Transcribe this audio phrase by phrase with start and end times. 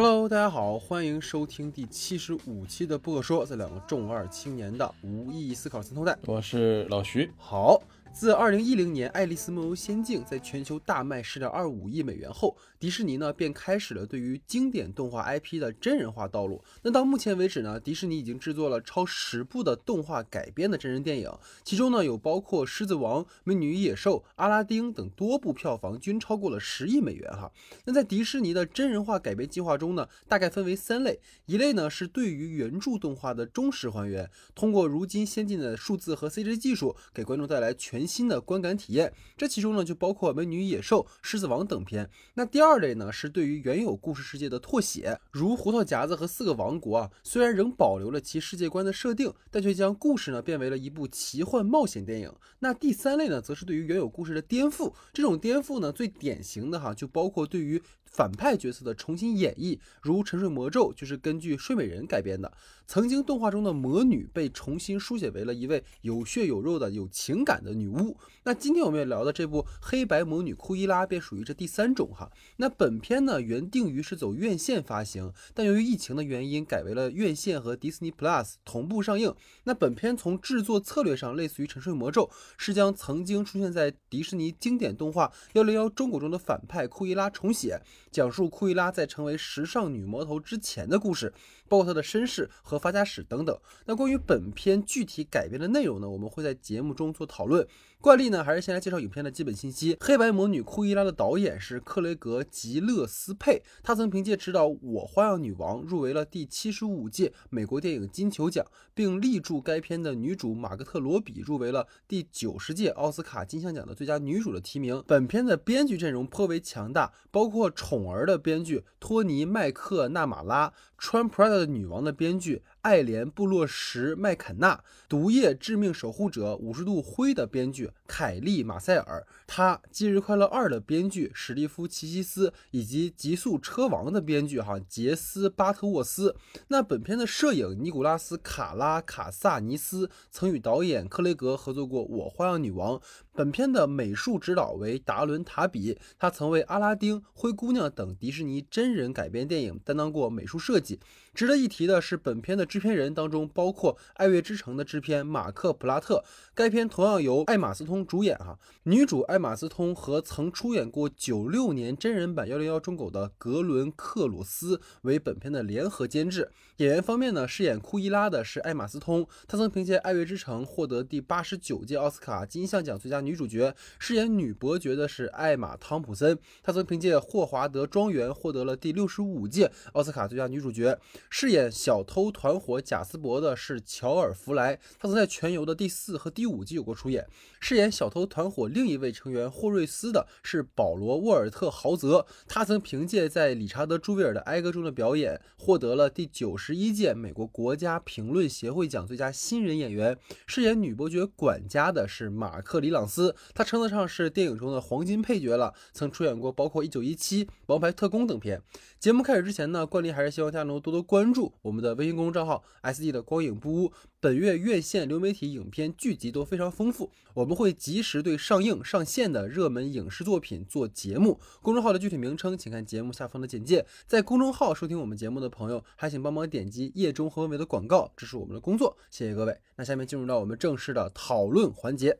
[0.00, 7.28] Hello，大家好，欢迎收听第七十五期的播客说，这两个重二青年的无意义思考三头带，我是老徐。
[7.36, 7.82] 好。
[8.12, 16.60] 自二零一零年《爱丽丝梦游仙境》在全球大卖十点二五亿美元后，迪士尼呢便开始了对于经典动画 IP 的真人化道路。
[16.82, 21.30] 那到目前为止呢，迪士尼已经制作了超十部的动画改编的真人电影，
[21.62, 27.52] 其中呢有包括《狮子王》《美女与野兽》《阿拉丁》等多部，票房均超过了十亿美元哈。
[27.84, 37.97] 那在迪士尼的真人化改编计划中呢，大概分为三类，一类呢是对于原著动画的忠实还原，通过如今先进的数字和 CG 技术，给观众带来全。
[37.98, 42.08] 全新的观感体验，这其中呢就包括《美女与野兽》《狮子王》等片。
[42.34, 52.32] 那第二类呢是对于原有故事世界的拓写，如《胡桃夹子》和《四个王国》啊，虽然仍保留了其世界观的设定，但却将故事呢变为了一部奇幻冒险电影。
[52.60, 54.94] 那第三类呢，则是对于原有故事的颠覆。
[55.12, 57.82] 这种颠覆呢，最典型的哈就包括对于
[58.18, 62.52] 反派角色的重新演绎，如《沉睡魔咒》就是根据《睡美人》改编的。
[62.84, 68.16] 曾经动画中的魔女被重新书写为了一位有血有肉的有情感的女巫。
[68.44, 72.28] 那今天我们要聊的这部《黑白魔女库伊拉》便属于这第三种哈。
[72.56, 79.32] 那本片呢原定于是走院线发行，但由于疫情的原因，改为了院线和 Disney Plus 同步上映。
[79.64, 82.24] 那本片从制作策略上类似于《沉睡魔咒》，
[82.56, 87.78] 是将曾经出现在迪士尼经典动画《幺零幺中国》中的反派库伊拉重写，
[88.10, 91.32] 讲述库伊拉在成为时尚女魔头之前的故事。
[91.68, 93.58] 包括他的身世和发家史等等。
[93.86, 97.66] 那关于本片具体改编的内容呢，我们会在节目中做讨论。
[98.00, 99.96] 惯例呢，还是先来介绍影片的基本信息。
[100.00, 115.02] 黑白魔女库伊拉的导演是克雷格·吉勒斯佩，他曾凭借执导《我花样女王》入围了第七十五届美国电影金球奖，并力助该片的女主玛格特·罗比入围了第九十届奥斯卡金像奖的最佳女主的提名。
[115.04, 122.62] 本片的编剧阵容颇为强大，包括《宠儿》的编剧托尼·麦克纳马拉，《穿普拉》的女王》的编剧。
[122.88, 124.76] 爱莲布洛什麦肯纳，
[125.10, 136.34] 《毒液致命守护者》五十度灰的编剧凯利马塞尔，他《忌日快乐二》的编剧史蒂夫奇西斯，以及《极速车王》的编剧哈杰斯巴特沃斯。
[136.68, 142.96] 那本片的摄影尼古拉斯卡拉卡萨尼斯曾与导演克雷格合作过《我花样女王》。
[143.34, 150.98] 本片的美术指导为达伦塔比，他曾为《阿拉丁》《灰姑娘》等迪士尼真人改编电影担当过美术设计。
[151.34, 156.22] 值得一提的是，本片的制制片人当中包括《爱乐之城》的制片马克普拉特。
[156.54, 166.50] 该片同样由艾玛斯通主演哈，女主艾玛斯通和曾出演过九六年真人版《幺零幺中狗》的格伦克鲁斯为本片的联合监制。
[166.76, 173.74] 演员方面呢，饰演库伊拉的是艾玛斯通，她曾凭借《爱乐之城》获得第八十九届奥斯卡金像奖最佳女主角。
[173.98, 180.96] 饰演女伯爵的是艾玛汤普森，她曾凭借《霍华德庄园》获得了第六十五届奥斯卡最佳女主角。
[181.28, 187.26] 饰演小偷团伙贾斯伯的是乔尔弗莱，他曾在《全游》的第四和第五季有过出演。
[187.60, 200.16] 饰演小偷团伙另一位成员霍瑞斯的是保罗·沃尔特·豪泽，他曾凭借在理查德·朱维尔的《哀歌》中的表演，获得了第九十一届美国国家评论协会奖最佳新人演员。
[200.46, 208.62] 饰演女伯爵管家的是马克·里朗斯，他称得上是电影中的黄金配角了，曾出演过包括《一九一七》《王牌特工》等片。
[209.00, 213.92] 节目开始之前呢，惯例还是希望大家能够多多关注我们的微信公众账号 “SD 的光影不污”。
[214.20, 221.38] 本月院线流媒体影片剧集都非常丰富，我们会及时对上映上线的热门影视作品做节目。
[221.62, 223.86] 公众号的具体名称，请看节目下方的简介。
[224.08, 228.98] 在公众号收听我们节目的朋友，还请帮忙点击页中和尾的广告，这是我们的工作。
[229.08, 229.56] 谢谢各位。
[229.76, 232.18] 那下面进入到我们正式的讨论环节。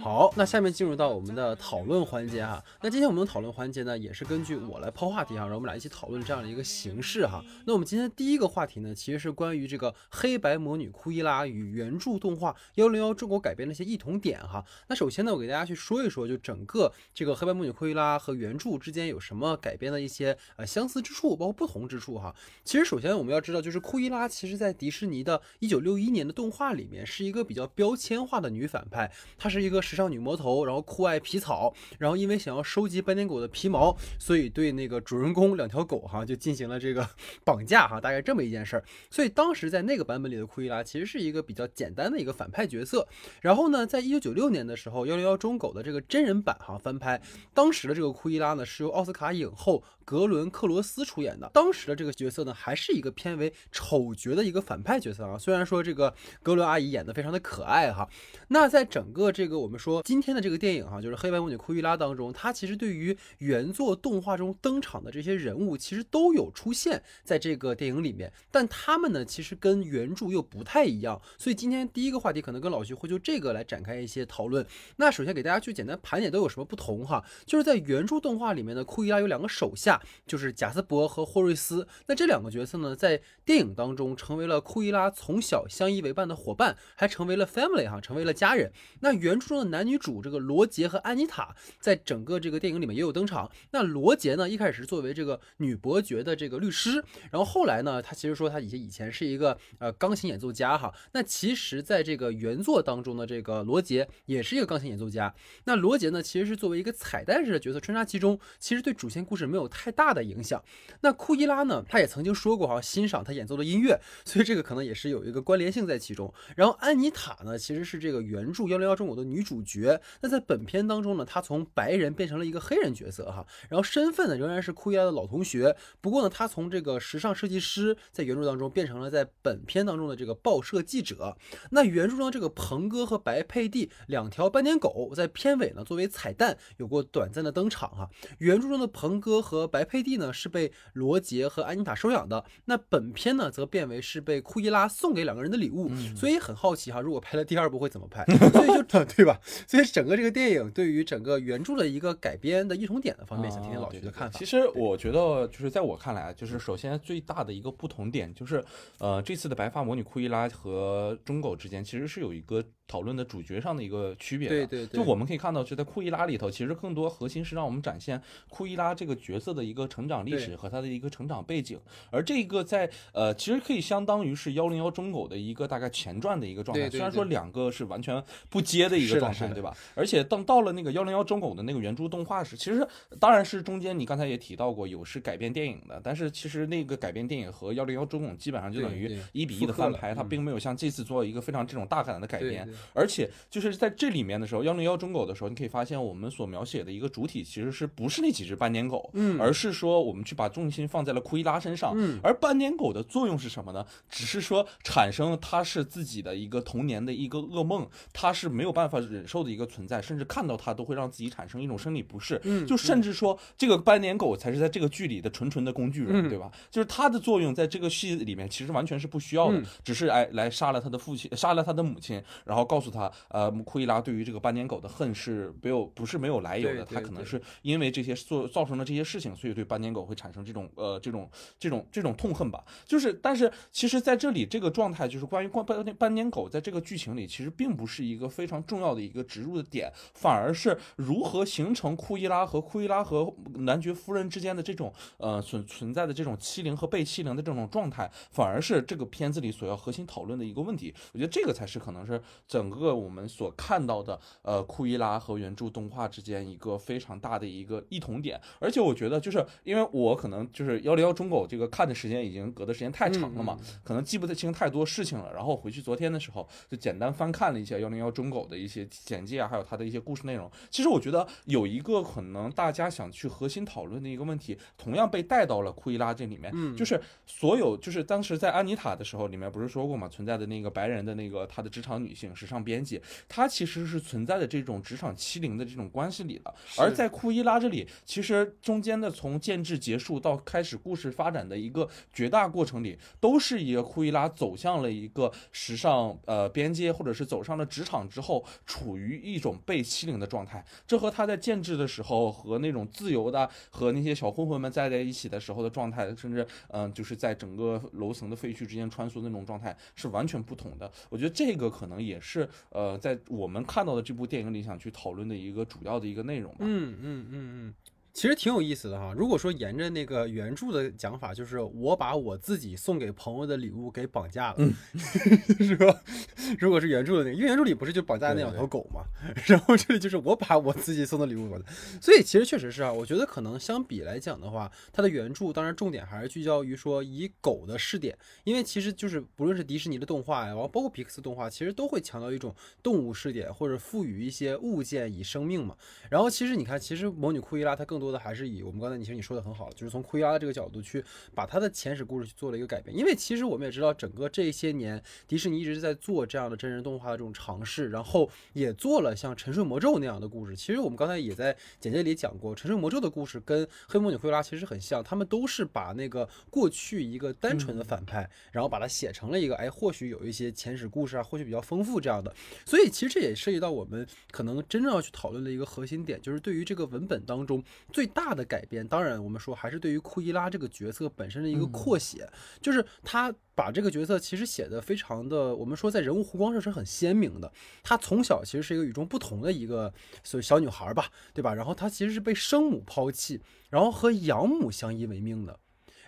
[0.00, 2.62] 好，那下面进入到我们的讨论环节哈。
[2.80, 7.42] 那今今天我们的讨论环节呢，也是根据我来抛话题哈，让我们俩一起讨论这样的一个形式哈。
[7.64, 14.62] 那我们今天第一个话题呢，其实是关于这个黑白魔女库伊拉与原著动画幺零幺中国改编的一些异同点哈。
[14.88, 22.36] 那首先呢，我给大家去说一说，就整个这个黑白魔女库伊拉和原著之间有什么改编的一些呃相似之处，包括不同之处哈。
[22.66, 26.60] 其实首先我们要知道，就是库伊拉其实在迪士尼的一九六一年的动画。
[26.60, 37.08] 画里面是一个比较标签化的女反派，她是一个时尚女魔头，然后酷爱皮草，然后因为想要收及斑点狗的皮毛，所以对那个主人公两条狗哈就进行了这个
[37.44, 38.84] 绑架哈，大概这么一件事儿。
[39.08, 43.06] 所以当时在那个版本里的库伊拉其实是一个比较简单的一个反派角色。
[43.40, 47.22] 然后呢，在一九九六年的时候，幺零幺中狗的这个真人版哈翻拍，
[47.54, 51.48] 当时的这个库伊拉呢是由奥斯卡影后格伦克罗斯出演的。
[51.54, 56.12] 当时的这个角色呢还是一个偏为丑角的一个反派角色啊，虽然说这个。
[56.42, 58.08] 格伦阿姨演得非常的可爱哈。
[58.48, 71.20] 那在整个这个我们说今天的这个电影哈，就是《黑白魔女库伊拉》当中，它其实对于原作动画中登场的这些人物，其实都有出现在这个电影里面，但他们呢，其实跟原著又不太一样。
[71.36, 74.66] 所以今天第一个话题可能跟老徐会就这个来展开一些讨论。
[74.96, 81.86] 那首先给大家去简单盘点都有什么不同哈，就是在原著动画里面呢，库伊拉有两个手下，就是贾斯伯和霍瑞斯。
[82.06, 88.72] 那这两个角色呢，在电影当中成为了库伊拉从小相依为伴的伙伴，还成为了 family 哈，成为了家人。
[89.00, 93.50] 那原著中的男女主这个罗杰和安妮塔，在整个这个电影里面也有登场。
[93.70, 100.92] 那罗杰呢，一开始是作为这个女伯爵的这个律师，然后后来呢，他其实说他以前以前是一个呃钢琴演奏家哈。
[101.12, 105.34] 那其实在这个原作当中的这个罗杰也是一个钢琴演奏家。
[105.64, 110.62] 那罗杰呢，其实是作为一个彩蛋式的角色穿插其中，其实对主线故事没有太太大的影响。
[111.00, 116.30] 那库伊拉呢，他也曾经说过哈，欣赏他演奏的音乐， 所以这个可能也是有一个关联性在其中。
[116.54, 119.98] 然后安妮塔呢，其实是这个原著幺零幺中国的女主角。
[120.20, 125.74] 那在本片当中呢，她从白人变成了一个黑人角色哈，然后身份呢仍然是库伊拉的老同学。
[126.02, 131.34] 不过呢，她从这个时尚设计师在原著当中变成了在本片当中的这个报社记者。
[131.70, 138.10] 那原著中这个鹏哥和白佩蒂两条斑点狗在片尾呢作为彩蛋有过短暂的登场哈。
[138.38, 145.88] 原著中的鹏哥和白佩蒂呢是被罗杰和安妮塔收养的，那本片呢则变为是被库伊拉送给两个人的礼物。
[146.16, 148.24] 所以很好奇哈，如果拍了第二部会怎么拍？
[148.52, 149.40] 所以就 对吧？
[149.66, 154.38] 所以整个这个电影对于整个原著的一个改编的异同点的方面，想听听老徐的看法。
[154.38, 158.64] 其实我觉得，就是在我看来，就是首先最大的一个不同点就是，
[158.98, 162.64] 呃，这次的白发魔女库伊拉和中狗之间其实是有一个。
[162.90, 171.78] 讨论的主角上的一个区别，对对对，就我们可以看到，就在库伊拉里头，其实更多核心是让我们展现库伊拉这个角色的一个成长历史和它的一个成长背景，
[172.10, 179.76] 而这个在呃，其实可以相当于是幺零幺中狗的一个大概前传的一个状态，虽然说两个是完全不接的一个状态，对吧？
[179.94, 182.86] 而且当到了那个幺零幺中狗的那个原著动画时，其实
[183.18, 192.68] 当然是中间你刚才也提到过有是改编电影的，但是其实那个改编电影和幺零幺中狗基本上就等于一比一的翻拍，它并没有像这次做一个非常这种大胆的改编。
[192.94, 203.84] 而且就是在这里面的时候，幺零幺中狗的时候，你可以发现我们所描写的一个主体其实是不是那几只斑点狗，嗯，而是说我们去把重心放在了库伊拉身上，嗯，而斑点狗的作用是什么呢？
[204.08, 216.50] 只是说产生它是自己的一个童年的一个噩梦，它是没有办法忍受的一个存在，甚至看到它都会让自己产生一种生理不适，嗯，就甚至说这个斑点狗才是在这个剧里的纯纯的工具人，对吧？
[216.70, 223.10] 就是它的作用在这个戏里面其实完全是不需要的，只是哎来杀了他的父亲，杀了他的母亲，然后告诉他。
[223.28, 231.26] 呃，库伊拉对于这个斑点狗的恨是没有不是没有来由的，他可能是因为这些做造成了这些事情，所以对斑点狗会产生这种呃这种
[231.58, 232.62] 这种这种痛恨吧。
[232.84, 250.92] 就是，但是其实在这里这个状态，就是关于关斑斑点狗在这个剧情里，其实并不是一个非常重要的一个植入的点，反而是如何形成库伊拉和库伊拉和男爵夫人之间的这种呃存存在的这种欺凌和被欺凌的这种状态，反而是这个片子里所要核心讨论的一个问题。
[251.14, 253.26] 我觉得这个才是可能是整个我们。
[253.30, 265.32] 所看到的，呃，库伊拉和原著动画之间一个非常大的一个异同点，而且我觉得，就是因为我可能就是幺零幺中狗这个看的时间已经隔的时间太长了嘛，可能记不得清太多事情了。
[265.32, 270.50] 然后回去昨天的时候，就简单翻看了一下幺零幺中狗的一些简介啊，还有它的一些故事内容。
[270.70, 283.00] 其实我觉得有一个可能大家想去核心讨论的一个问题，同样被带到了库伊拉这里面，就是所有就是当时在安妮塔的时候，里面不是说过嘛，存在的那个白人的那个他的职场女性，时尚编辑。
[283.28, 300.64] 它其实是存在的这种职场欺凌的这种关系里的，而在库伊拉这里，其实中间的从建制结束到开始故事发展的一个绝大过程里，都是一个库伊拉走向了一个时尚呃边界，或者是走上了职场之后，处于一种被欺凌的状态。
[300.86, 310.90] 这和他在建制的时候和那种自由的和那些小混混们在在一起的时候的状态，甚至嗯就是在整个楼层的废墟之间穿梭那种状态是完全不同的。
[311.10, 313.18] 我觉得这个可能也是呃在。
[313.28, 316.58] 我们看到的这部电影里想去讨论的一个主要的一个内容吧。
[316.60, 317.74] 嗯嗯嗯嗯。
[318.12, 319.14] 其实挺有意思的哈。
[319.16, 324.70] 如果说沿着那个原著的讲法，就是我把我自己送给朋友的礼物给绑架了，
[325.58, 326.02] 是吧？
[326.58, 329.04] 如果是原著的那个，因为原著里不是就绑架那两条狗嘛。
[329.46, 331.64] 然后这里就是我把我自己送的礼物的，
[332.00, 332.92] 所以其实确实是啊。
[332.92, 345.76] 我觉得可能相比来讲的话，它的原著当然重点还是聚焦于说以狗的试点，因为其实就是不论是迪士尼的动画呀，然后包括皮克斯动画，其实都会强调一种动物试点或者赋予一些物件以生命嘛。
[346.10, 351.04] 然后其实你看，其实魔女库伊拉它更多的还是以我们刚才你其实你说的很好，就是从库伊拉这个角度去
[351.34, 352.96] 把他的前史故事去做了一个改变。
[352.96, 360.56] 因为其实我们也知道，整个这些年迪士尼一直在做这样的真人动画的这种尝试，然后也做了像《沉睡魔咒》那样的故事。
[360.56, 372.34] 其实我们刚才也在简介里讲过，《沉睡魔咒》的故事跟《黑魔女库伊拉》其实很像，他们都是把那个过去一个单纯的反派，然后把它写成了一个哎，或许有一些前史故事啊，或许比较丰富这样的。
[372.64, 378.86] 所以其实这也涉及到我们可能真正要去讨论的一个核心点，就是对于这个文本当中最大的改变。
[378.86, 382.26] 当然，我们说还是对于库伊拉这个角色本身的一个扩写，
[382.62, 387.52] 就是他把这个角色其实写的非常的，我们说在人物弧光上是很鲜明的。
[387.82, 389.92] 她从小其实是一个与众不同的一个
[390.24, 391.54] 所谓小女孩吧，对吧？
[391.54, 395.58] 然后她其实是被生母抛弃，然后和养母相依为命的。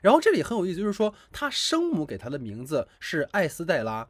[0.00, 4.08] 然后这里很有意思，就是说她生母给她的名字是艾斯黛拉。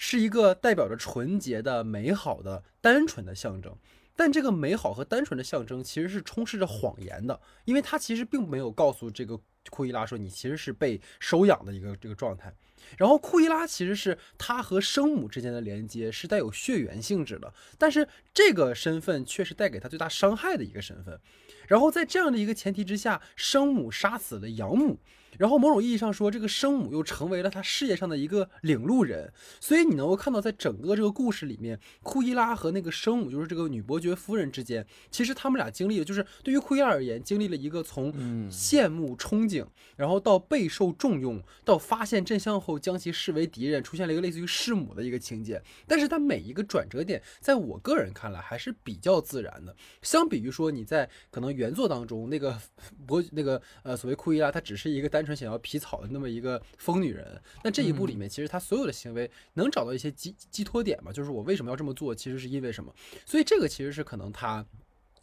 [0.00, 3.76] 是一个代表着纯洁的、美好的、单纯的象征，
[4.18, 12.52] 但这个美好和单纯的象征其实是充斥着谎言的，因为他其实并没有告诉这个库伊拉说你其实是被收养的一个这个状态。
[12.96, 21.20] 然后库伊拉其实是他和生母之间的连接是带有血缘性质的，但是这个身份却是带给他最大伤害的一个身份。
[21.68, 24.98] 然后在这样的一个前提之下，生母杀死了养母。
[25.36, 38.12] 然后某种意义上说，这个生母又成为了他事业上的一个领路人，所以你能够看到，在整个这个故事里面，库伊拉和那个生母，就是这个女伯爵夫人之间，其实他们俩经历的，就是对于库伊拉而言，经历了一个从
[38.50, 45.62] 羡慕憧憬，然后到备受重用，到发现真相后将其视为敌人，出现了一个类似于弑母的一个情节。
[45.86, 49.76] 但是它每一个转折点，在我个人看来还是比较自然的。
[50.02, 52.56] 相比于说你在可能原作当中那个
[53.04, 55.36] 伯那个呃所谓库伊拉，她只是一个单纯。
[55.36, 61.12] 想要皮草的那么一个疯女人，那这一部里面，其实她所有的行为能找到一些寄寄托点嘛？
[61.12, 62.92] 就是我为什么要这么做，其实是因为什么？
[63.24, 64.64] 所以这个其实是可能她。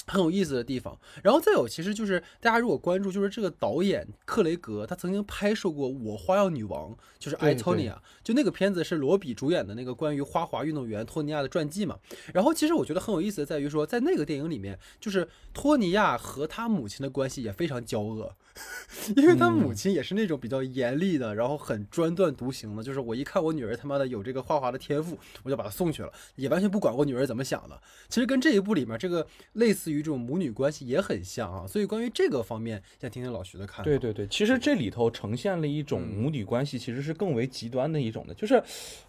[0.08, 11.98] 很有意思的地方，然后再有，其实就是大家如果关注，就是这个导演克雷格，他曾经拍摄过《我花样女王》，就是艾托尼亚，就那个片子是罗比主演的那个关于花滑运动员托尼亚的传记嘛。
[12.34, 18.36] 然后其实我觉得很有意思的在于说，在那个电影里面，就是托尼亚和他母亲的关系也非常交恶，
[19.18, 27.82] 因为他母亲也是那种比较严厉的，然后很专断独行的，就是我一看我女儿他妈的有这个花滑的天赋，我就把她送去了，也完全不管我女儿怎么想的。
[28.08, 29.95] 其实跟这一部里面这个类似于。
[29.96, 33.84] 与这种母女关系也很像啊，所以关于这个方面，想听听老徐的看法。
[33.84, 38.62] 对对对，其实这里头呈现了一种母女关系，其实是更为极端的一种的，就是，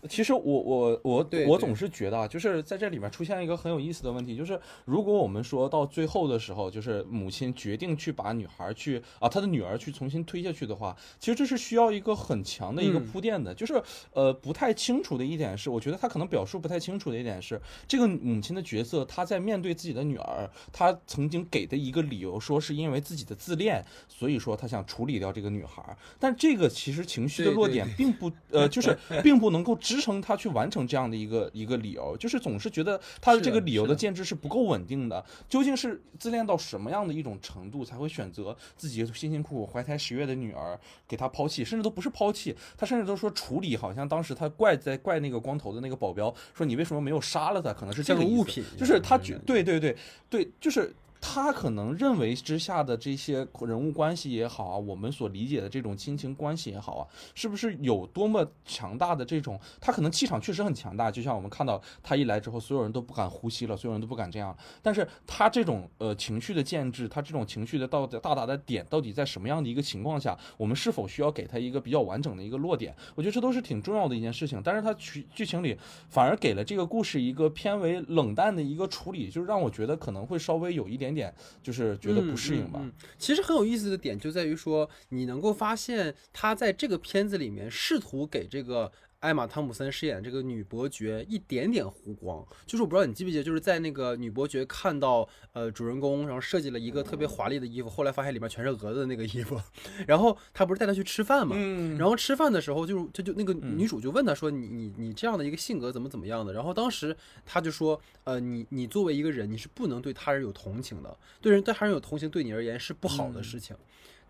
[0.09, 20.49] 其实我我我我总是觉得啊，就是在这里面出现一个很有意思的问题，就是如果我们说到最后的时候，就是母亲决定去把女孩去啊，她的女儿去重新推下去的话，其实这是需要一个很强的一个铺垫的，就是呃不太清楚的一点是，我觉得他可能表述不太清楚的一点是，这个母亲的角色她在面对自己的女儿。
[20.79, 25.83] 他曾经给的一个理由，说是因为自己的自恋，所以说他想处理掉这个女孩。
[26.21, 35.25] 但这个其实情绪的落点并不，呃， 就是并不能够支撑他去完成这样的一个一个理由，就是总是觉得他的这个理由的建制是不够稳定的。
[35.49, 40.79] 究竟是自恋到什么样的一种程度，才会选择自己辛辛苦苦怀胎十月的女儿
[41.09, 43.75] 给他抛弃，甚至都不是抛弃，他甚至都说处理。
[43.79, 47.73] 好像当时他怪在怪那个光头的那个保镖，说你为什么没有杀了他？
[47.73, 49.97] 可能是这个物品，就是他觉对对对
[50.29, 50.47] 对。
[50.67, 57.03] 就是他可能认为之下的这些人物关系也好啊，我们所理解的这种亲情关系也好啊，
[57.35, 59.59] 是不是有多么强大的这种？
[59.81, 64.57] 他可能气场确实很强大，就像我们看到他一来之后，所有人都不敢呼吸了，所有人都不敢这样。
[64.83, 72.95] 但是他这种呃情绪的建制，他这种情绪的到到达的点，到底在什么样的一个情况下，我们是否需要给他一个比较完整的一个落点？
[73.15, 74.61] 我觉得这都是挺重要的一件事情。
[74.63, 75.77] 但是他剧剧情里
[76.09, 81.06] 反而给了这个故事一个偏为冷淡的一个处理，就是让我觉得可能会稍微有一点。
[81.07, 82.85] 点点就是觉得不适应吧。
[83.17, 88.91] 其实很有意思的点就在于说，你能够发现他在这个片子里面试图给这个。
[89.21, 99.61] 艾玛汤姆森饰演这个女伯爵一点点弧光，就是我不知道你记不记得，就是在那个女伯爵看到呃主人公，然后设计了一个特别华丽的衣服，后来发现里面全是蛾子的那个衣服，
[100.07, 101.57] 然后他不是带她去吃饭嘛，
[101.99, 113.75] 然后吃饭的时候就他就那个女主就问他说你你你这样的一个性格怎么怎么样的，然后当时他就说呃你你作为一个人你是不能对他人有同情的，对人对他人有同情对你而言是不好的事情。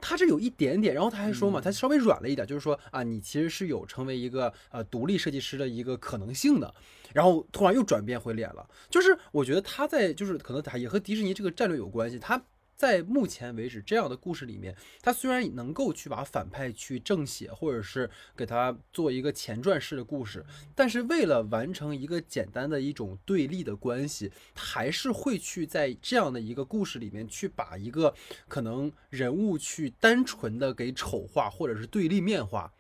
[0.00, 6.75] 他这有一点点，然后他还说嘛，他稍微软了一点，就是说啊，你其实是有成为一个呃独立设计师的一个可能性的，
[7.12, 12.41] 然后突然又转变回脸了，就是我觉得他在就是可能他也和迪士尼这个战略有关系，他
[12.76, 28.14] 在目前为止，这样的故事里面，它虽然能够去把反派去正写，或者是给他做一个前传式的故事，但是为了完成一个简单的一种对立的关系，还是会去在这样的一个故事里面去把一个
[28.47, 32.73] 可能人物去单纯的给丑化，或者是对立面化。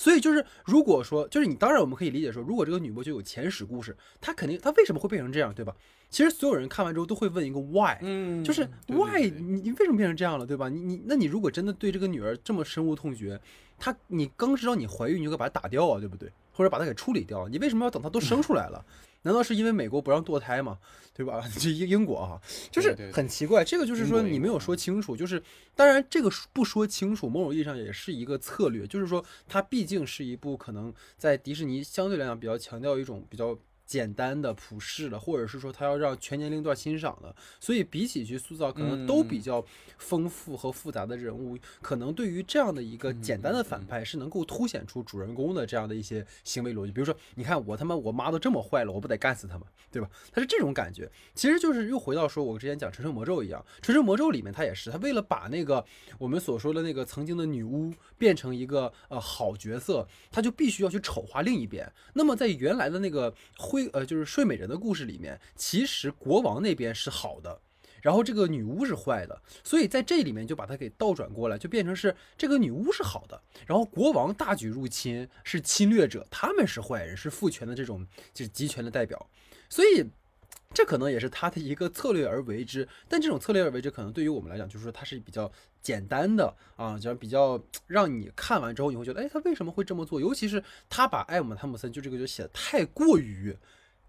[0.00, 5.76] 所以就是，如果说就是你，当然我们可以理解说，如果这个女伯爵有前史故事，她肯定她为什么会变成这样，对吧？
[6.08, 10.70] 其实所有人看完之后都会问一个 why，嗯，就是 why 你你为什么变成这样了，对吧？
[10.70, 13.38] 你你那你如果真的对这个女儿这么深恶痛绝，
[13.78, 16.32] 她你刚知道你怀孕你就该把她打掉啊，对不对？
[16.50, 18.82] 或者把她给处理掉，你为什么要等她都生出来了？
[19.22, 20.78] 难道是因为美国不让堕胎吗？
[21.12, 21.42] 对吧？
[21.58, 23.62] 这英英国啊，就是很奇怪。
[23.62, 25.16] 这个就是说你没有说清楚。
[25.16, 25.42] 就是
[25.74, 28.86] 当然这个不说清楚，某种意义上也是一个策略。
[28.86, 33.58] 就是说它毕竟是一部可能在迪士尼相对来讲比较强调一种比较。
[33.90, 39.64] 简单的、普世的，或者是说他要让全年龄段欣赏的，所以比起去塑造可能都比较
[39.98, 46.92] 丰富和复杂的人物，可能对于这样的一个简单的反派是能够凸显出主人公的这样的一些行为逻辑。
[46.92, 50.08] 比如说，你看我他妈我妈都这么坏了，我不得干死他们，对吧？
[50.30, 51.10] 他是这种感觉。
[51.34, 55.84] 其实就是又回到说我之前讲《纯生魔咒》一样，《纯生魔咒》里面他也是，他为了把那个
[56.16, 61.92] 我们所说的那个曾经的女巫变成一个呃好角色，他就必须要去丑化另一边。
[62.12, 63.79] 那么在原来的那个灰。
[63.88, 67.60] 呃，就是睡美人的故事里面，其实国王那边是好的，
[68.02, 79.30] 然后这个女巫是坏的，所以在这里面就把它给倒转过来，就变成是这个女巫是好的，然后国王大举入侵是侵略者，他们是坏人，是父权的这种就是集权的代表，
[79.68, 80.04] 所以。
[80.72, 85.50] 这可能也是他的一个策略而为之，但这种策略而为之，可能对于我们来讲，就是说它是比较
[85.82, 90.20] 简单的啊，就比较让你看完之后你会觉得，哎，他为什么会这么做？
[90.20, 93.56] 尤其是他把艾姆汤姆森就这个就写的太过于，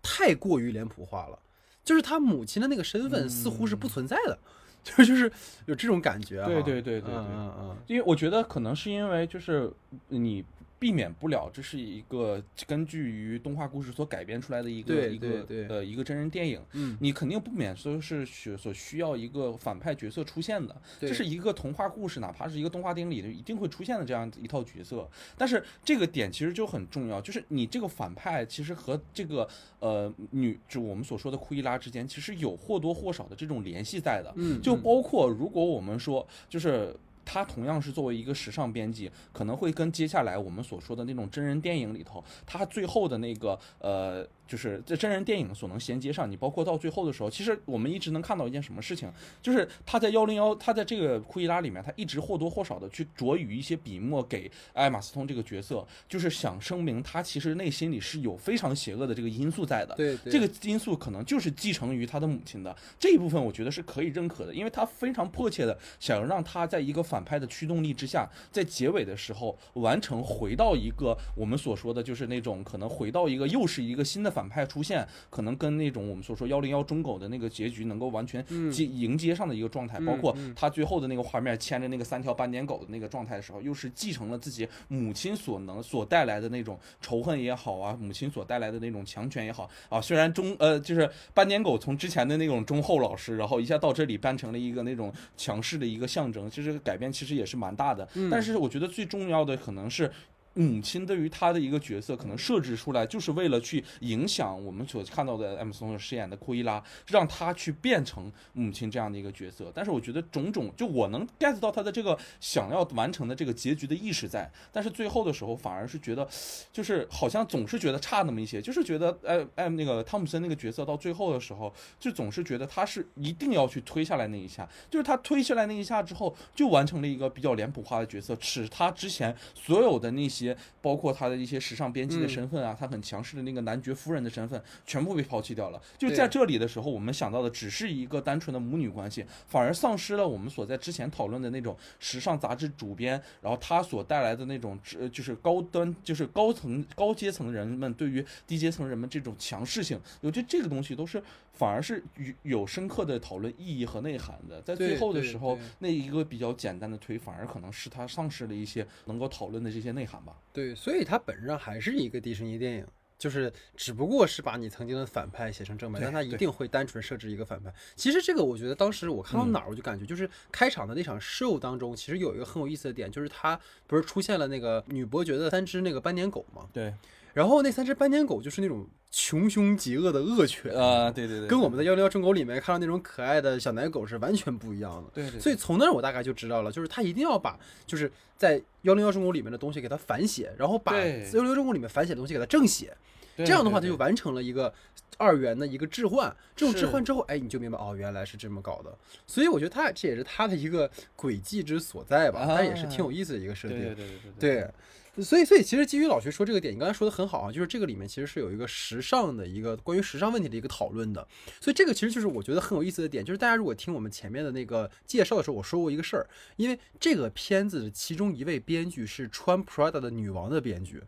[0.03, 1.39] 太过于脸谱化了，
[1.83, 4.37] 就是他母亲的那个身份似乎是不存在的，
[4.83, 5.31] 就就是
[5.65, 6.45] 有这种感觉。
[6.45, 9.71] 对对对对对，嗯嗯，因为我觉得可能是因为就是
[10.09, 10.45] 你。
[10.81, 24.03] 避免不了，这是一个根据于动画故事所改编出来的一个一个呃一个真人电影，嗯，你肯定不免说是需所需要一个反派角色出现的，这是一个童话故事，哪怕是一个动画电影里的一定会出现的。
[24.03, 25.07] 这样一套角色。
[25.37, 29.47] 但是这个点其实就很重要，就是你这个反派其实和这个
[29.81, 36.97] 呃女就我们所说的库伊拉之间其实有或多或少的这种联系在的，嗯，就包括如果我们说就是。
[37.25, 44.27] 他同样是作为一个时尚编辑，可能会跟接下来我们所说的那种真人电影里头，他最后的那个呃。
[44.51, 49.09] 就是在真人电影所能衔接上，你包括到最后的时候，其实我们一直能看到一件什么事情，
[49.41, 59.95] 就是他在幺零幺，他在这个库伊拉里面，他一直或多或少的去着于一些笔墨给艾玛斯通这个角色，就是想声明他其实内心里是有非常邪恶的这个因素在的。
[59.95, 74.40] 对，这个因素可能就是继承于他的母亲的这一部分，我觉得是可以认可的，因为他非常迫切的想要让他在一个反派的驱动力之下，在结尾的时候完成回到一个我们所说的就是那种可能回到一个又是一个新的反。
[74.41, 90.01] 反派出现，可能跟那种我们所说幺零幺中狗的那个结局能够完全接迎接上的一个状态，包括他最后的那个画面牵着那个三条斑点狗的那个状态的时候，又是继承了自己母亲所能所带来的那种仇恨也好啊，母亲所带来的那种强权也好啊。
[90.01, 98.09] 虽然中呃就是斑点狗从之前的那种忠厚老实，然后一下到这里扮成了一个那种强势的一个象征，其实改变其实也是蛮大的。
[98.31, 100.11] 但是我觉得最重要的可能是。
[100.53, 109.71] 母亲对于他的一个角色，可能设置出来就是为了去影响我们所看到的 M 松饰演的库伊拉，让他去变成母亲这样的一个角色。
[109.73, 116.27] 但是我觉得种种，就我能 get 到他的这个想要完成的这个结局的意识在，但是最后的时候反而是觉得，
[116.73, 130.40] 就是好像总是觉得差那么一些，就是觉得哎哎那个汤姆森那个角色到最后的时候，就总是觉得他是一定要去推下来那一下，就是他推下来那一下之后，就完成了一个比较脸谱化的角色，使他之前所有的那些。
[130.45, 135.81] 些包括他的一些时尚编辑的身份啊，他很强势的那个男爵夫人的身份，全部被抛弃掉了。
[135.97, 151.21] 就在这里的时候，我们想到的只是一个单纯的母女关系，反而丧失了我们所在之前讨论的那种时尚杂志主编，然后他所带来的那种呃，就是高端，就是高层高阶层人们对于低阶层人们这种强势性，我觉得这个东西都是
[151.53, 154.61] 反而是有有深刻的讨论意义和内涵的。
[154.61, 160.35] 在最后的时候，那一个比较简单的推，反而可能是他丧失了一些能够讨论的这些内涵吧。
[160.51, 162.85] 对，所以它本质上还是一个迪士尼电影，
[163.17, 167.71] 就是只不过是把你曾经的反派写成正派，但它一定会单纯设置一个反派。
[167.95, 176.67] 其实这个我觉得当时我看到哪儿，我就感觉就是开场的那场 show 当中，其实有一个很有意思的点，就是它不是出现了那个女伯爵的三只那个斑点狗吗？
[176.73, 176.93] 对。
[177.33, 185.09] 然后那三只斑点狗就是那种穷凶极恶的恶犬啊，对对对，跟我们在幺零幺正狗里面看到那种可爱的小奶狗是完全不一样的。
[185.13, 185.39] 对对。
[185.39, 192.95] 所以从那儿我大概就知道了，就是他一定要把就是在幺零幺正狗里面的东西给它反写，然后把幺零幺正狗里面反写的东西给它正写。
[193.37, 194.71] 这样的话，它就完成了一个
[195.17, 196.35] 二元的一个置换。
[196.55, 198.95] 这种置换之后，哎，你就明白哦，原来是这么搞的。
[199.25, 203.79] 所以我觉得它这也是它的一个轨迹之所在吧，它也是挺有意思的一个设定。
[203.79, 204.05] 对对对
[204.39, 204.71] 对对。
[205.19, 211.27] 所以所以其实基于老徐说这个点，你刚才说的很好啊，就是这个里面其实是有一个时尚的一个关于时尚问题的一个讨论的。
[211.59, 221.03] 所以这个其实就是我觉得很有意思的点，就是大家如果听我们前面的那个介绍的时候，我说过一个事儿，因为这个片子的其中一位编剧是穿 Prada 的女王的编剧。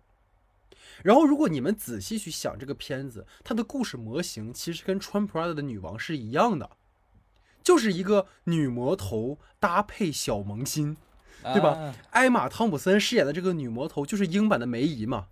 [1.01, 6.69] 然后，如果你们仔细去想这个片子，它的故事模型其实跟穿 Prada 的女王是一样的，
[7.63, 10.95] 就是一个女魔头搭配小萌新，
[11.53, 11.93] 对吧？
[12.11, 15.27] 艾玛汤普森饰演的这个女魔头就是英版的梅姨嘛。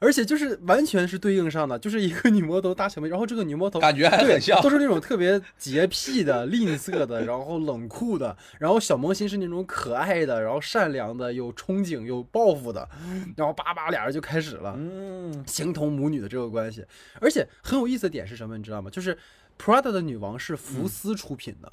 [0.00, 12.88] 而且就是完全是对应上的，就是一个女魔头大小妹，然后这个女魔头感觉还很像，都是那种特别洁癖的、 吝啬的，然后冷酷的，然后小萌新是那种可爱的，然后善良的，有憧憬、有抱负的，
[13.36, 16.84] 然后叭叭俩人就开始了，嗯， 形同母女的这个关系。
[17.20, 18.88] 而且很有意思的点是什么，你知道吗？
[18.88, 19.18] 就是
[19.58, 21.72] Prada 的女王是福斯出品的，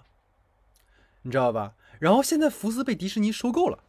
[1.26, 1.74] 你知道吧？
[2.00, 3.80] 然后现在福斯被迪士尼收购了。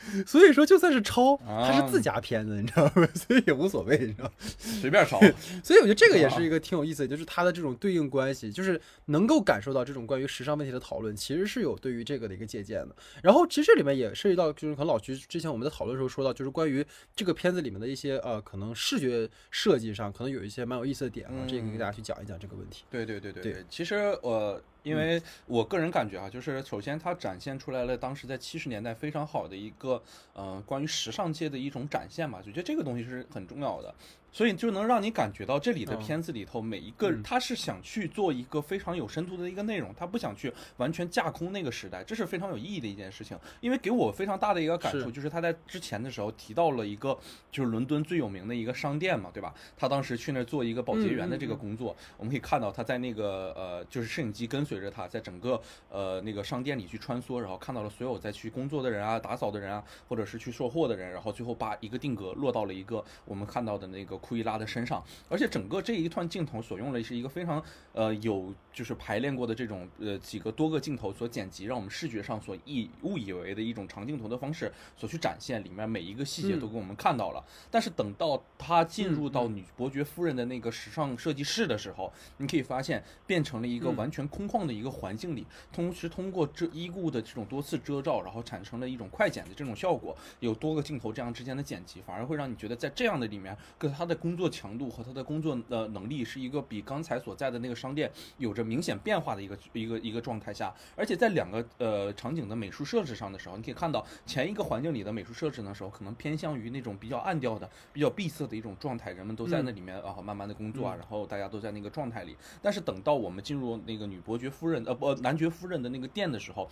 [0.26, 3.06] 所以说，就算是抄，它是自家片子，你知道吗？
[3.14, 5.20] 所以也无所谓，你知道随便抄。
[5.62, 12.96] 所以我觉得这个也是一个挺有意思的，就是它的这种对应关系，就是能够感受到这种关于时尚问题的讨论，其实是有对于这个的一个借鉴的。
[13.22, 16.82] 然后，其实这里面也涉及到，就是可能老徐之前我们在讨论的时候说到，就是关于
[17.14, 22.84] 这个片子里面的一些呃，可能视觉设计上可能有一些蛮有意思的点啊，这个给大家去讲一讲这个问题。
[22.90, 24.58] 对对对对对，其实我。
[24.82, 33.94] 因为我个人感觉啊，就是首先它展现出来了当时在七十年代非常好的一个，呃，关于时尚界的一种展现吧，就觉得这个东西是很重要的。
[34.32, 43.36] 所以就能让你感觉到这里的片子里头每一个，他是想去做一个非常有深度的一个内容，他不想去完全架空那个时代，这是非常有意义的一件事情。
[43.60, 47.18] 因为给我非常大的一个感触，就是他在之前的时候提到了一个，
[47.50, 49.52] 就是伦敦最有名的一个商店嘛，对吧？
[49.76, 64.19] 他当时去那儿做一个保洁员的这个工作，我们可以看到他在那个呃，就是摄影机跟随着他在整个呃那个商店里去穿梭，然后看到了所有在去工作的人啊、打扫的人啊，或者是去售货的人，然后最后把一个定格落到了一个我们看到的那个。
[64.20, 77.42] 库伊拉的身上，而且整个这一段镜头所用的是一个非常呃有就是排练过的这种呃几个多个镜头所剪辑，让我们视觉上所以误以为的一种长镜头的方式所去展现，里面每一个细节都给我们看到了。
[77.70, 94.09] 但是等到他进入到女伯爵夫人的那个时尚设计室的时候，你可以发现变成了一个完全空旷的一个环境里，同时通过遮衣物的这种多次遮罩，然后产生了一种快剪的这种效果，有多个镜头这样之间的剪辑，反而会让你觉得在这样的里面跟他。
[94.09, 112.36] 的工作强度和他的工作的能力是一个比刚才所在的那个商店有着明显变化的一个一个一个状态下，而且在两个呃场景的美术设置上的时候，你可以看到前一个环境里的美术设置的时候，可能偏向于那种比较暗调的、比较闭塞的一种状态，人们都在那里面啊慢慢的工作啊，然后大家都在那个状态里。
[112.60, 116.68] 但是等到我们进入那个女伯爵夫人呃不男爵夫人的那个店的时候。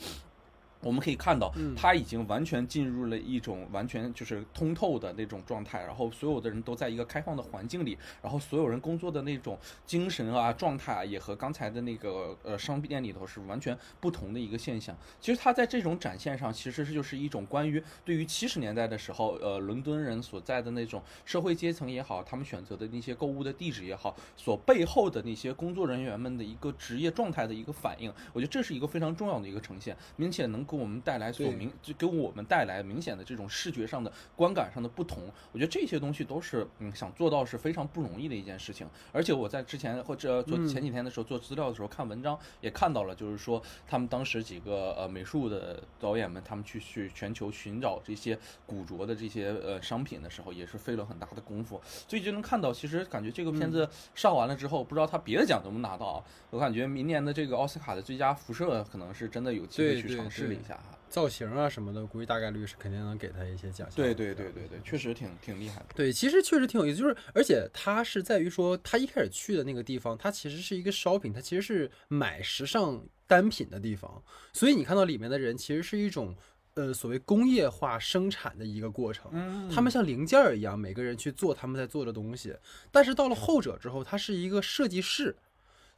[0.80, 14.96] 我们可以看到，他已经完全进入了一种完全就是通透的那种状态，然后所有的人都在一个开放的环境里，然后所有人工作的那种精神啊状态啊，也和刚才的那个呃商店里头是完全不同的一个现象。
[15.20, 28.12] 其实他在这种展现上，其实是就是一种关于对于七十年代的时候，呃，伦敦人所在的那种社会阶层也好，他们选择的那些购物的地址也好，所背后的那些工作人员们的一个职业状态的一个反应。
[28.32, 30.67] 我觉得这是一个非常重要的一个呈现，并且能。
[30.68, 35.22] 给我们带来所明，就给我们带来明显的这种视觉上的观感上的不同。
[35.52, 38.86] 我觉得这些东西都是嗯想做到是非常不容易的一件事情。
[39.12, 51.80] 而且我在之前或者做前几天的时候做资料的时候看文章也看到了，就是说他们当时几个呃美术的导演们，他们去去全球寻找这些古着的这些呃商品的时候，也是费了很大的功夫。
[52.06, 56.24] 所以就能看到，其实感觉这个片子上完了之后，不知道他别的奖能不能拿到啊？
[56.50, 60.48] 我感觉明年的这个奥斯卡的最佳辐射可能是真的有机会去尝试。
[60.57, 63.96] 一下哈，造型啊什么的，估计大概率是肯定能给他一些奖项。
[63.96, 65.86] 对对对对对，确实挺挺厉害的。
[65.94, 74.22] 对，其实确实挺有意思，就是而且他是在于说，他一开始去的那个地方，它其实是一个 shopping，它其实是买时尚单品的地方。
[74.52, 76.34] 所以你看到里面的人，其实是一种
[76.74, 79.30] 呃所谓工业化生产的一个过程。
[79.32, 82.56] 嗯，他们像零件儿一样，每个人去做他们在做的东西。
[82.90, 85.36] 但是到了后者之后，它是一个设计室。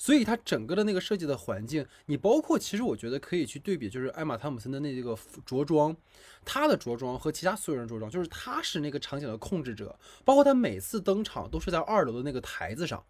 [0.01, 5.95] 所以它整个的那个设计的环境，你包括其实我觉得可以去对比，就是艾玛汤姆森的那个着装，
[6.43, 13.05] 她的着装和其他所有人着装，就是她是那个场景的控制者，包括她每次登场都是在二楼的那个台子上，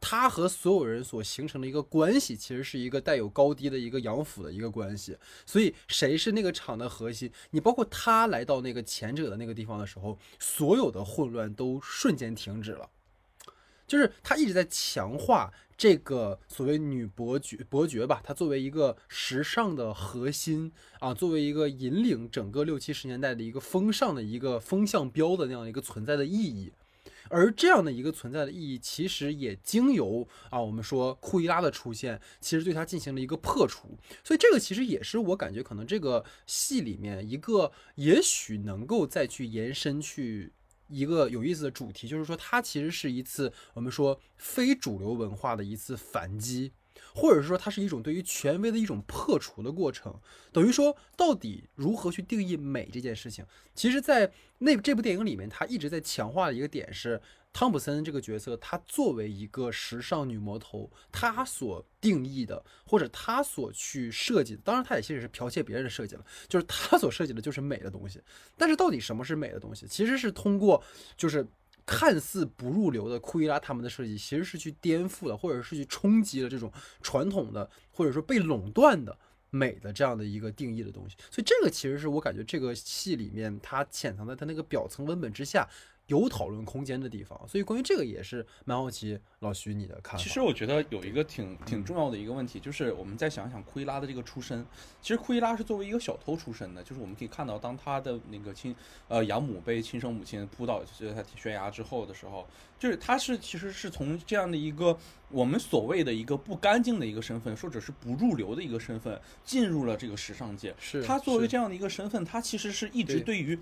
[0.00, 5.18] 她和所有人所形成的一个关系，其实是一个带有高低的一个阳辅的一个关系。
[5.44, 7.28] 所以谁是那个场的核心？
[7.50, 12.88] 你包括他来到那个前者的那个地方的时候，所有的混乱都瞬间停止了。
[13.90, 26.72] 就是他一直在强化这个所谓女伯爵伯爵吧，她作为一个时尚的核心啊，作为一个引领整个六七十年代的一个风尚的一个风向标的那样一个存在的意义。
[27.28, 33.98] 而这样的一个存在的意义，其实也经由啊我们说库伊拉的出现，其实对它进行了一个破除。
[34.22, 40.52] 所以这个其实也是我感觉可能这个戏里面一个也许能够再去延伸去。
[40.90, 46.72] 一个有意思的主题，就是说它其实是一次我们说非主流文化的一次反击，
[47.14, 50.14] 或者是说它是一种对于权威的一种破除的过程。
[50.52, 57.20] 等于说，到底如何去定义美这件事情，其实，在那这部电影里面，它一直在强化的一个点是。
[57.52, 68.20] 汤普森这个角色，他作为一个时尚女魔头，他所定义的，或者他所去设计的，当然他也其实是剽窃别人的设计了，就是他所设计的就是美的东西。
[68.56, 70.82] 但是到底什么是美的东西，其实是通过
[71.16, 71.44] 就是
[71.84, 79.18] 看似不入流的库伊拉他们的设计，其实是去颠覆了，或者是去冲击了这种传统的或者说被垄断的
[79.50, 81.16] 美的这样的一个定义的东西。
[81.30, 85.68] 所以这个其实是我感觉这个戏里面它潜藏在它那个表层文本之下。
[86.10, 90.22] 有讨论空间的地方，所以关于这个也是蛮好奇老徐你的看法。
[90.22, 94.66] 其实我觉得有一个挺挺重要的一个问题，就是我们再想想库伊拉的这个出身。
[95.00, 98.74] 其实库伊拉是作为一个小偷出身的，就是我们可以看到，当他的那个亲
[99.06, 102.44] 呃养母被亲生母亲扑倒在他悬崖之后的时候，
[102.76, 104.98] 就是他是其实是从这样的一个
[105.30, 110.74] 我们所谓的一个不干净的一个身份，或者是不入流的一个身份，进入了这个时尚界。
[110.80, 113.56] 是他作为这样的一个身份，他其实是一直对于。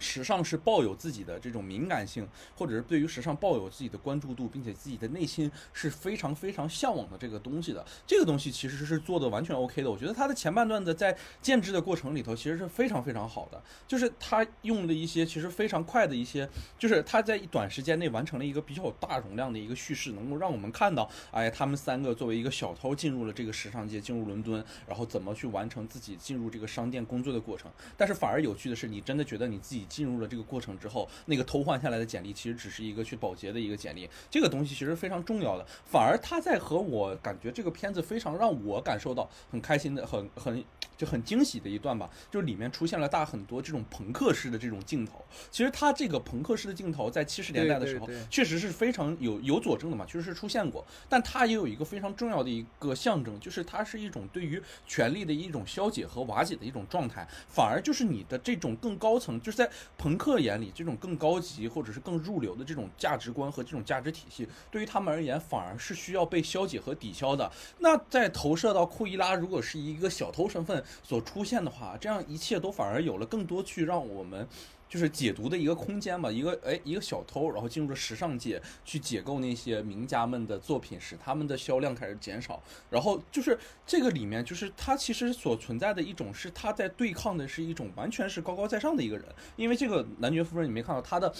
[0.00, 7.86] 时尚是抱有自己的这种敏感性，或者是对于时尚抱有自己的关注度，并且自己的内心是非常非常向往的这个东西的。
[8.06, 9.90] 这个东西其实是做的完全 OK 的。
[9.90, 13.62] 我觉得他的前半段的在建制的过程里头，其实是非常非常好的。
[13.86, 27.70] 就是他用了一些其实非常快的一些，就是他在短时间内完成了一个比较大容量的一个叙事，能够让我们看到，哎，他们三个作为一个小偷进入了这个时尚界，进入伦敦，然后怎么去完成自己进入这个商店工作的过程。
[27.98, 29.86] 但是反而有趣的是，你真的觉得你自己。
[29.90, 35.66] 进入了这个过程之后，那个偷换下来的简历其实只是一个去保洁的一个简历，这个东西其实非常重要的。
[35.84, 40.64] 反而他在和我感觉这个片子非常让我感受到很开心的、很很
[40.96, 45.24] 就很惊喜的一段吧，就是里面出现了大很多这种朋克式的这种镜头。
[45.50, 50.86] 其实他这个朋克式的镜头在七十年代的时候确实是非常有有佐证的嘛，确实是出现过。
[51.08, 57.26] 但它也有一个非常重要的一个象征，就是它是一种对于权力的一种消解和瓦解的一种状态。
[57.48, 59.68] 反而就是你的这种更高层，就是在。
[59.98, 67.50] 朋克眼里，这种更高级或者是更入流的这种价值观和这种价值体系，对于他们而言，反而是需要被消解和抵消的。
[67.78, 74.48] 那在投射到库伊拉，如果是一个小偷身份所出现的话，这样一切都反而有了更多去让我们。
[74.90, 82.60] 就是解读的一个空间吧，一个哎，一个小偷，然后进入了时尚界去解构那些名家们的作品，使他们的销量开始减少。
[82.90, 89.24] 然后就是这个里面，就是他其实所存在的一种是他在对抗的是一种完全是高高在上的一个人，
[89.54, 91.32] 因为这个男爵夫人你没看到他的。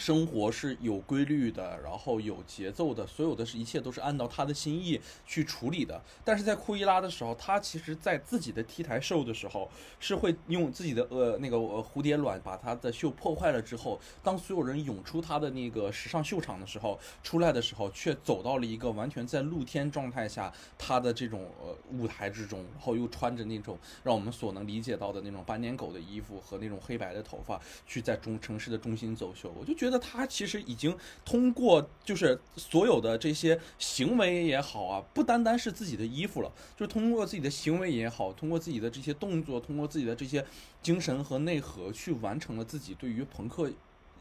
[0.00, 6.02] 生活是有规律的，然后有节奏的，所有的是一切都是按照他的心意去处理的。
[6.24, 29.89] 但是在库伊拉的时候，他其实在自己的 T 台秀的时候，是会用自己的呃那个蝴蝶卵把他的秀破坏了之后，当所有人涌出他的那个时尚秀场的时候，出来的时候却走到了一个完全在露天状态下他的这种呃舞台之中，然后又穿着那种让我们所能理解到的那种斑点狗的衣服和那种黑白的头发，去在中城市的中心走秀，我就觉得。
[29.90, 40.44] 那他其实已经通过，就是所有的这些行为也好啊，不单单是自己的衣服了，就是通过自己的行为也好，通过自己的这些动作，通过自己的这些
[40.82, 43.70] 精神和内核，去完成了自己对于朋克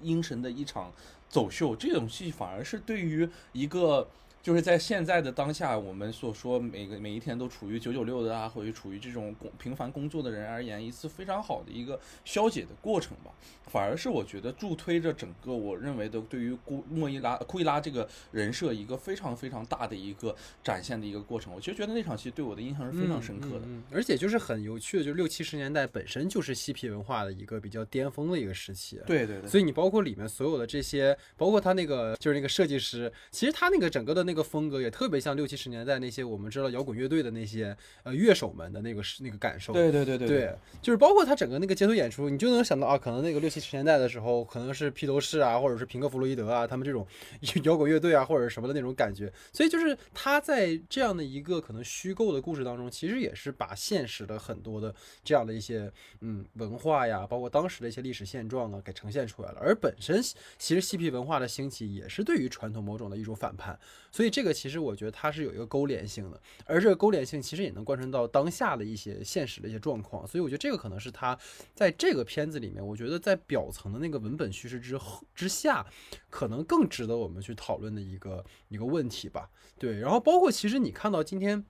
[0.01, 0.91] 精神的一场
[1.29, 1.75] 走秀。
[1.75, 4.07] 这种戏反而是对于一个。
[4.41, 13.31] 就是在现在的当下，我们所说每个每一天都处于九九六的啊，或者处于这种工平凡工作的人而言，一次非常好的一个消解的过程吧。
[13.67, 21.53] 反而是我觉得助推着整个我认为的对于库莫伊拉库伊拉这个人设一个非常非常大的一个展现的一个过程。
[21.53, 28.99] 我其实觉得那场戏对我的印象是非常深刻的，而且就是很有趣的，就是六七十年代本身就是嬉皮文化的一个比较巅峰的一个时期。
[29.05, 29.47] 对对对。
[29.47, 34.28] 所以你包括里面所有的这些，包括他那个就是那个设计师，其实他那个整个的。
[34.29, 39.73] 那个风格也特别像六七十年代那些我们知道摇滚乐队的那些呃乐手们的那个是那个感受。
[39.73, 47.07] 对对对对对，就是包括他整个那个街头演出，你就能想到啊，可能那个六七十年代的时候，可能是披头士啊，或者是平克·弗洛伊德啊，他们这种
[47.65, 49.33] 摇滚乐队啊，或者什么的那种感觉。
[49.51, 59.57] 所以就是他在这样的一个可能虚构的故事当中，其实也是把现实的很多的这样的一些嗯文化呀，包括当时的一些历史现状啊，给呈现出来了。
[59.59, 60.21] 而本身
[60.59, 63.79] 其实嬉皮文化的兴起，也是对于传统某种的一种反叛。
[64.19, 70.27] 所以这个其实我觉得它是有一个勾连性的，而这个勾连性其实也能贯穿到当下的一些现实的一些状况。
[70.27, 71.39] 所以我觉得这个可能是它
[71.73, 75.85] 在这个片子里面，我觉得在表层的那个文本叙事之后之下，
[76.29, 79.49] 可能更值得我们去讨论的一个一个问题吧。
[79.77, 81.65] 对，然后包括其实你看到今天。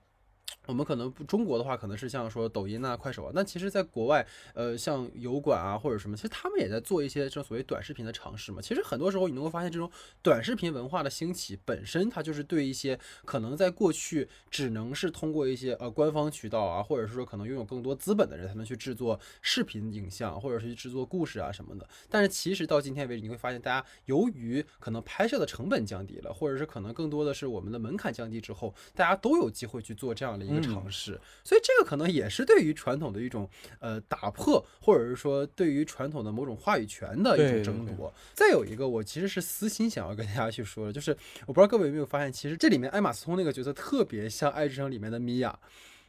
[0.66, 8.60] 我们可能不中国的话，可能是像说抖音啊、快手啊，那其实，在国外，呃，像油管啊或者什么，其实他们也在做一些这种所谓短视频的尝试嘛。
[8.60, 9.90] 其实很多时候，你能够发现，这种
[10.22, 21.88] 短视频文化的兴起本身，它就是对一些可能在过去只能是通过一些呃官方渠道啊，或者是说可能拥有更多资本的人才能去制作视频影像，或者是去制作故事啊什么的。
[22.08, 30.70] 但是其实到今天为止，你会发现，大家由于可能拍摄的成本降低了，或者是可能更多的是我们的门槛降低之后，大家都有机会去做这样的一个。
[30.70, 33.48] 尝试，所以这个可能也是对于传统的一种
[33.80, 38.12] 呃打破，或者是说对于传统的某种话语权的一种争夺。
[38.34, 41.10] 再有一个，我其实是私心想要跟大家去说的，就是
[41.46, 45.58] 我不知道各位有没有发现，其实这里面艾玛斯通那个角色特别像《爱之城》里面的米娅，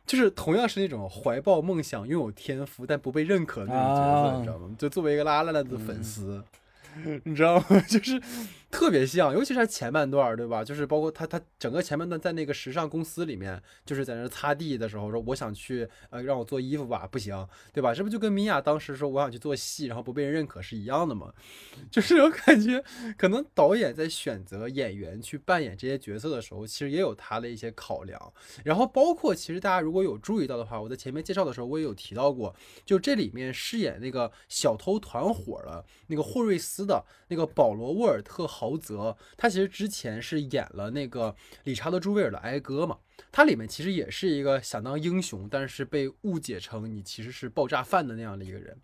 [0.05, 4.75] 就是同样是那种怀抱梦想、拥有天赋但不被认可的那种角色，你知道吗？
[4.77, 6.43] 就作为一个拉拉拉的粉丝，
[7.23, 7.79] 你知道吗？
[7.89, 8.21] 就是。
[8.71, 10.63] 特别像，尤其是他前半段，对吧？
[10.63, 21.33] 就是包括他，他整个前半段在那个时尚公司里面，就是在那擦地的时候说：“我想去，呃，让我做衣服吧，不行，对吧？”这不就跟米娅当时说我想去做戏，然后不被人认可是一样的吗？
[21.91, 22.83] 就是我感觉，
[23.17, 28.33] 可能导演在选择演员去扮演这些角色的时候，其实也有他的一些考量。
[28.63, 32.55] 然后包括，其实大家如果有注意到的话，我在前面介绍的时候我也有提到过，
[32.85, 38.47] 就这里面饰演那个小偷团伙的那个霍瑞斯的那个保罗沃尔特。
[38.61, 42.99] 陶泽，他其实之前是演了那个理查德·朱维尔的《哀歌》嘛，
[43.31, 48.77] 他里面其实也是一个想当英雄，但是被误解成你其实是爆炸犯的那样的一个人。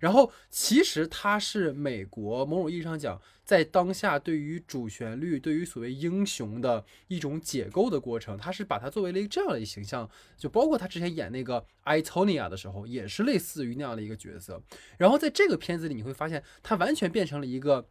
[0.00, 14.62] 然后其实他是美国某种意义上讲，在当下对于主旋律、对于所谓英雄的一种解构的过程，他是把他作为了一个这样的一个形象，就包括他之前演那个《I Tonya》的时候，也是类似于那样的一个角色。
[14.98, 17.88] 然后在这个片子里，你会发现他完全变成了一个。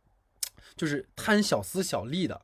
[0.75, 2.41] 就是贪小私小利的，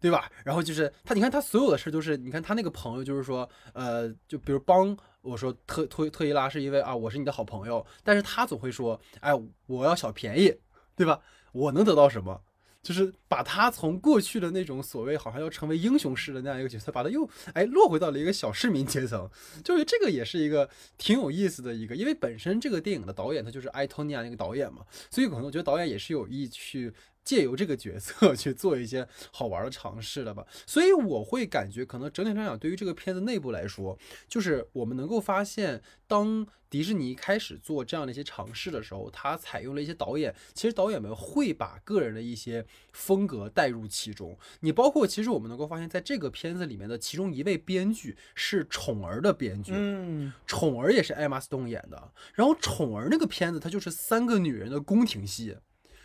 [0.00, 0.30] 对吧？
[0.44, 9.30] 然后就是他，你看他所有的事都是，你看他那个朋友，就是说，呃，就比如帮我说特特特伊拉是因为啊，我是你的好朋友，但是他总会说，哎，
[9.66, 10.54] 我要小便宜，
[10.96, 11.20] 对吧？
[11.52, 12.40] 我能得到什么？
[12.82, 19.28] 就是把他从过去的那种所谓好像要成为英雄式的那样一个角色，把他又哎落回到了一个小市民阶层，
[19.62, 26.90] 就是这个也是一个挺有意思的一个，因为本身这个电影的导演他就是埃托尼亚那个导演嘛，所以可能我觉得导演也是有意去。
[27.30, 44.36] 借由这个角色 去做一些好玩的尝试了吧，所以我会感觉，可能整体上讲，对于这个片子内部来说，就是我们能够发现，当迪士尼开始做这样的一些尝试的时候，他采用了一些导演，其实导演们会把个人的一些风格带入其中。
[44.58, 52.10] 你包括，其实我们能够发现，在这个片子里面的其中一位编剧是《宠儿》的编剧，嗯，《宠儿》也是艾玛斯顿演的。
[52.34, 55.56] 然后，《宠儿》那个片子，它就是三个女人的宫廷戏。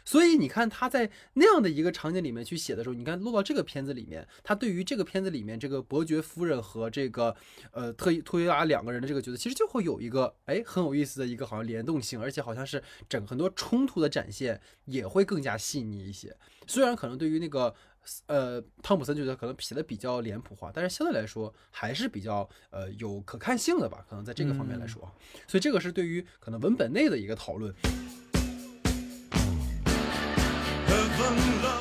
[0.06, 7.36] 所以你看他在那样的一个场景里面去写的时候，你看落到这个片子里面，他对于这个片子里面这个伯爵夫人和这个
[7.72, 16.38] 呃特托伊拉两个人的这个角色，其实就会有一个哎很有意思的一个好像联动性，而且好像是整很多冲突的展现也会更加细腻一些。
[16.68, 17.74] 虽然可能对于那个
[18.28, 25.02] 呃汤普森觉得可能写的比较脸谱化，但是相对来说还是比较呃有可看性的吧，可能在这个方面来说。
[25.48, 27.74] 所以这个是对于可能文本内的一个讨论。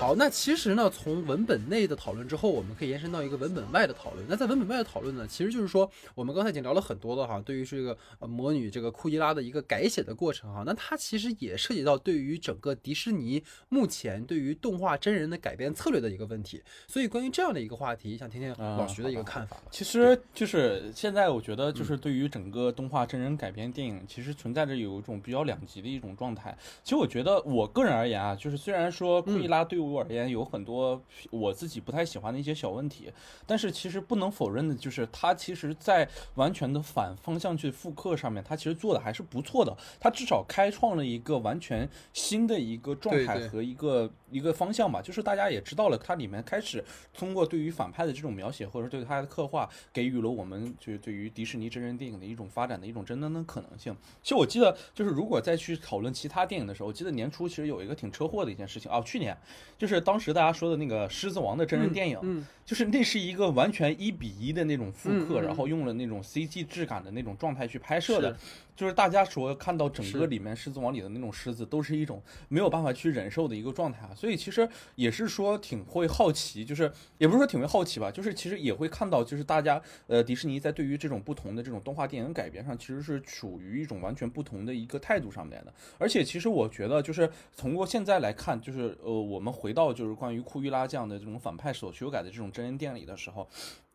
[0.05, 4.23] 好，那其实呢，从文本内的讨论之后，我们可以延伸到一个文本外的讨论。
[4.29, 16.63] 那在文本外的讨论呢，其实就是说，我们刚才已经聊了很多了哈，对于这个呃魔女这个库伊拉的一个改写的过程哈，那它其实也涉及到对于整个迪士尼目前对于动画真人的改编策略的一个问题。
[16.87, 19.57] 所以关于这样的一个话题，想听听老徐的一个看法。
[19.71, 26.55] 其实就是现在我觉得，就是对于整个动画真人改编电影，其实存在着有一种比较两极的一种状态。
[26.83, 29.94] 其实我觉得，我个人而言啊，就是虽然说库伊拉对我。
[29.95, 33.13] 我而言有很多我自己不太喜欢的一些小问题，
[33.47, 53.97] 但是其实不能否认的就是它其实在完全的反方向去复刻上面，它其实做的还是不错的，它至少开创了一个完全新的一个状态和一个一个方向吧，就是大家也知道了，它里面开始通过对于反派的这种描写或者对它的刻画，给予了我们就是对于迪士尼真人电影的一种发展的一种真正的可能性。
[54.23, 59.37] 其实我记得就是如果再去讨论其他电影的时候，我记得年初其实有一个挺车祸的一件事情啊，去年
[59.79, 68.39] 就是当时大家说的那个《狮子王》的真人电影，嗯，就是那是一个完全一比一的那种复刻，然后用了那种 CG 质感的那种状态去拍摄的是。
[68.77, 85.73] 就是大家说看到整个里面《狮子王》里的那种狮子，都是一种没有办法去忍受的一个状态啊，所以其实也是说挺会好奇，就是也不是说挺会好奇吧，就是其实也会看到，就是大家呃迪士尼在对于这种不同的这种动画电影改编上，其实是处于一种完全不同的一个态度上面的。
[85.97, 93.47] 而且其实我觉得，就是通过现在来看，就是呃我们回到就是关于库伊拉这样的这种反派所修改的这种真人电影的时候，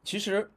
[0.04, 0.52] 其实。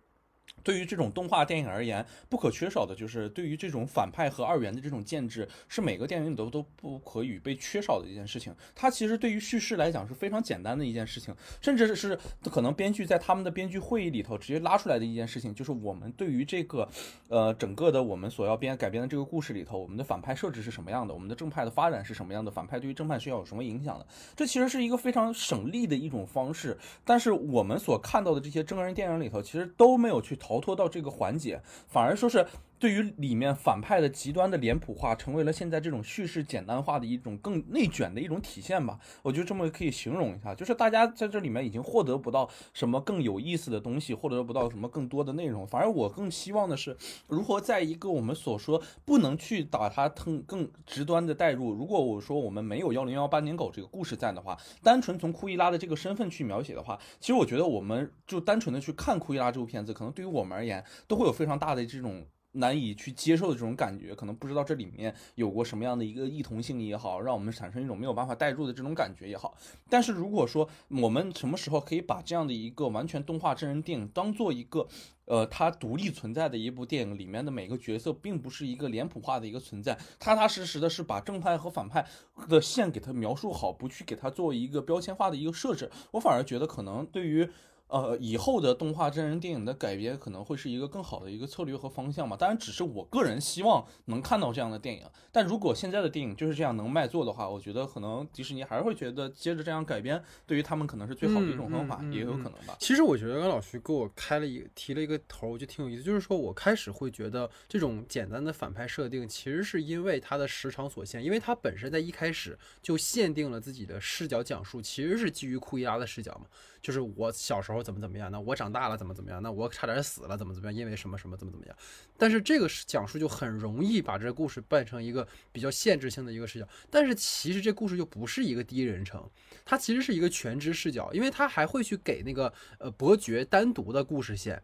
[0.62, 8.55] 对于这种动画电影而言，不可缺少的就是对于这种反派和二元的这种建制，是每个电影里头都不可以被缺少的一件事情。
[8.74, 16.88] 它其实对于叙事来讲是非常简单的一件事情，甚至是可能编剧在他们的编剧会议里头直接拉出来的一件事情，就是我们对于这个
[17.28, 24.07] 呃整个的我们所要编改编的这个故事里头，我们的反派设置是什么样的，我们的正派的发展是什么样的，反派对于正派是要有什么影响的。
[24.36, 32.47] 这其实是一个非常省力的一种方式，但是我们所看到的这些真人电影里头，其实都没有去去逃脱到这个环节，反而说是
[32.83, 38.99] 对于里面反派的极端的脸谱化，成为了现在这种叙事简单化的一种更内卷的一种体现吧。
[39.22, 46.97] 我觉得这么可以形容一下，就是大家在这里面已经获得不到什么更有意思的东西，获得不到什么更多的内容，反而我更希望的是，
[47.28, 51.72] 如何在一个我们所说不能去把它更更直端的带入。
[51.72, 62.26] 如果我说我们没有幺零幺八年狗这个故事在的话，单纯从库伊拉的这个身份去描写的话，其实我觉得我们就单纯的去看库伊拉这部片子，可能对于我们而言都会有非常大的这种。
[62.53, 69.55] 难以去接受的这种感觉，可能不知道这里面有过什么样的一个异同性也好，让我们产生一种没有办法代入的这种感觉也好。
[69.88, 74.86] 但是如果说我们什么时候可以把这样的一个完全动画真人电影当做一个，
[75.24, 82.07] 呃，它独立存在的一部电影，里面的每个角色并不是一个脸谱化的一个存在，踏踏实实的是把正派和反派
[82.48, 87.48] 的线给它描述好，不去给它做一个标签化的一个设置，我反而觉得可能对于。
[87.93, 92.34] 呃，以后的动画真人电影的改编可能会是一个更好的一个策略和方向嘛。
[92.34, 95.05] 当然，只是我个人希望能看到这样的电影。
[95.30, 102.74] 但如果现在的电影就是这样能卖座的话，我觉得可能迪士尼还是会觉得接着这样改编，对于他们可能是最好的一种方法，嗯嗯嗯也有可能吧。
[102.80, 106.03] 其实我觉得刚老徐给我开了一个提了一个头儿，我觉得挺有意思。
[106.03, 116.47] 就是说我开始会觉得这种简单的反派设定，其实是因为它的时长所限，因为它本身在一开始就限定了自己的视角讲述，其实是基于库伊拉的视角嘛。
[116.83, 121.76] 就是我小时候怎么怎么样，那我长大了怎么怎么样，那我差点死了怎么怎么样，因为什么什么怎么怎么样。
[122.18, 129.24] 但是这个讲述就很容易把这个故事办成一个比较限制性的一个视角，但是其实这故事就不是一个第一人称，
[129.64, 134.61] 它其实是一个全知视角，因为它还会去给那个呃伯爵单独的故事线，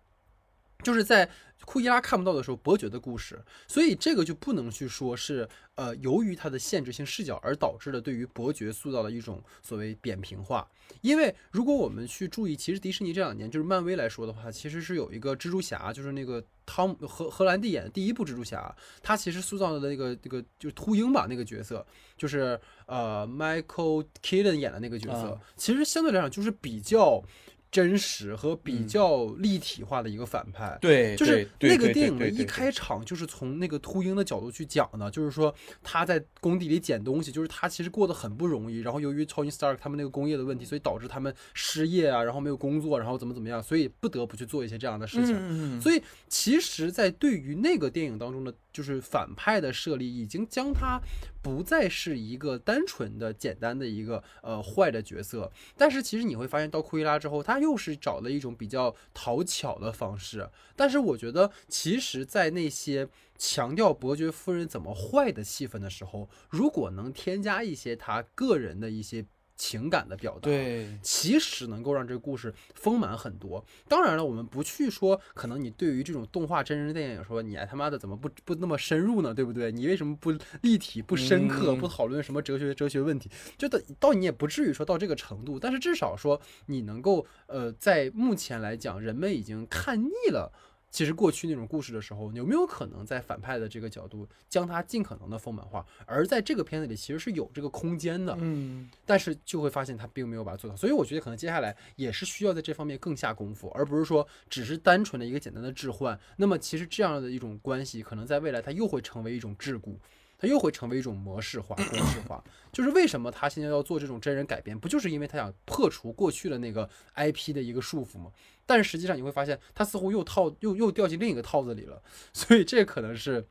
[0.85, 1.29] 就是在
[1.65, 10.67] 库伊拉看不到的时候，伯爵的故事，所以这个就不能去说是呃由于它的限制性视角而导致的对于伯爵塑造的一种所谓扁平化。
[11.01, 21.85] 因为如果我们去注意，其实迪士尼这两年就是漫威来说的话，其实是有一个蜘蛛侠，就是那个汤姆荷荷兰弟演的第一部蜘蛛侠，他其实塑造的那个那个就是秃鹰吧那个角色，
[22.17, 27.23] 就是呃 Michael Keaton 演的那个角色，啊其实相对来讲就是比较。
[27.71, 28.89] 真实和比嗯。
[28.89, 45.37] 较立体化的一个反派，对，就是那个电影的一开场就是从那个秃鹰的角度去讲的，就是说他在工地里捡东西，就是他其实过得很不容易，然后由于 Tony Stark 他们那个工业的问题，所以导致他们失业啊，然后没有工作，然后怎么怎么样，所以不得不去做一些这样的事情。
[45.39, 51.01] 嗯，所以其实，在对于那个电影当中的就是反派的设立，已经将他
[51.43, 55.51] 不再是一个单纯的、简单的一个呃坏的角色。
[55.77, 60.49] 但是其实你会发现，到库伊拉之后，他又是找了一种比较讨巧的方式。
[60.77, 69.27] 但是我觉得，其实，在那些强调伯爵夫人怎么坏的戏份的时候，如果能添加一些他个人的一些
[69.59, 73.63] 情感的表达，对，其实能够让这个故事丰满很多。
[73.89, 79.35] 当然了，我们不去说，可能你对于这种动画真人电影说，你还他妈的怎么不不那么深入呢？
[79.35, 79.73] 对不对？
[79.73, 80.33] 你为什么不
[80.63, 83.29] 立体、不深刻、嗯不讨论什么哲学哲学问题？
[83.59, 90.53] 就到到你也不至于说到这个程度，但是至少说你能够呃，在目前来讲，人们已经看腻了。
[90.91, 95.85] 其实过去那种故事的时候，有没有可能在反派的这个角度将它尽可能的丰满化？
[96.07, 100.75] 而在这个片子里，其实是有这个空间的，嗯，但是就会发现他并没有把它做到。
[100.75, 106.19] 所以我觉得可能接下来也是需要在这方面更下功夫，而不是说只是单纯的一个简单的置换。
[106.37, 109.95] 那么其实这样的一种关系，可能在未来它又会成为一种桎梏。
[110.39, 118.31] 它又会成为一种模式化、公式化，就是为什么他现在要做这种真人改编，不就是因为他想破除过去的那个 IP 的一个束缚吗？
[118.65, 122.01] 但是实际上你会发现，他似乎又套又又掉进另一个套子里了，
[122.33, 123.45] 所以这可能是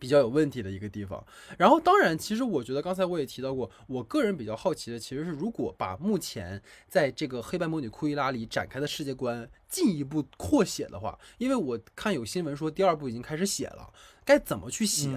[0.00, 1.24] 比较有问题的一个地方。
[1.56, 13.92] 然后，当然，其实我觉得刚才我也提到过，我个人比较好奇的其实是，如果把目前在这个黑白魔女库伊拉里展开的世界观进一步扩写的话，因为我看有新闻说第二部已经开始写了。
[14.22, 15.08] 该怎么去写？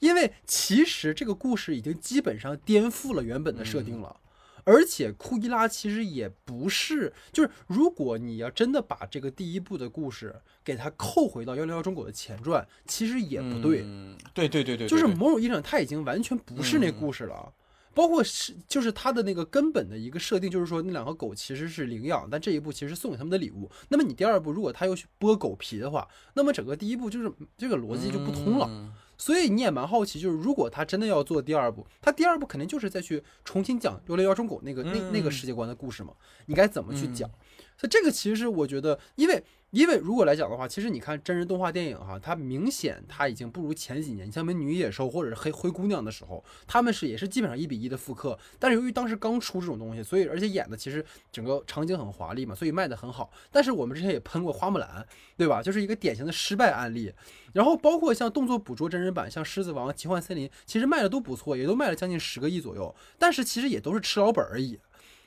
[0.00, 4.20] 因为其实这个故事已经基本上颠覆了原本的设定了，
[4.64, 10.34] 而且库伊拉其实也不是，就是如果你要真的把这个第一部的故事
[10.64, 13.84] 给它扣回到幺零幺中国的前传，其实也不对。
[14.32, 17.52] 对对对对，就是某种意义上，它已经完全不是那故事了。
[17.94, 23.70] 包括是就是它的那个根本的一个设定，就是说那两个狗其实是领养，但这一步其实送给他们的礼物。
[23.88, 28.92] 那么你第二步如果他又去剥狗皮的话，那么整个第一步就是这个逻辑就不通了。
[29.16, 36.12] 所以你也蛮好奇，就是如果他真的要做第二部，他第二部肯定就是再去重新讲幽灵妖中狗那个那那个世界观的故事嘛？
[36.46, 37.28] 你该怎么去讲？
[37.76, 39.44] 所以这个其实是我觉得，因为。
[39.74, 48.38] 因为如果来讲的话，其实你看真人动画电影哈，它明显它已经不如前几年，你像《美女野兽》或者是《黑灰姑娘》的时候，他们是也是基本上一比一的复刻。
[48.60, 53.32] 但是由于当时刚出这种东西，所以而且演的其实整个场景很华丽嘛，所以卖的很好。
[53.50, 54.88] 但是我们之前也喷过《花木兰》，
[55.36, 55.60] 对吧？
[55.60, 57.12] 就是一个典型的失败案例。
[57.52, 62.94] 然后包括像动作捕捉真人版，像《狮子王》《奇幻森林》，其实卖的都不错，也都卖了将近十个亿左右。
[63.18, 64.78] 但是其实也都是吃老本而已。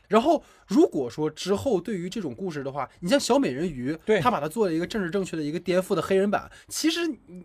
[0.08, 7.02] 然后，如果说之后对于这种故事的话，你像小美人鱼，对他把它做了一个政治正确的一个颠覆的黑人版，其实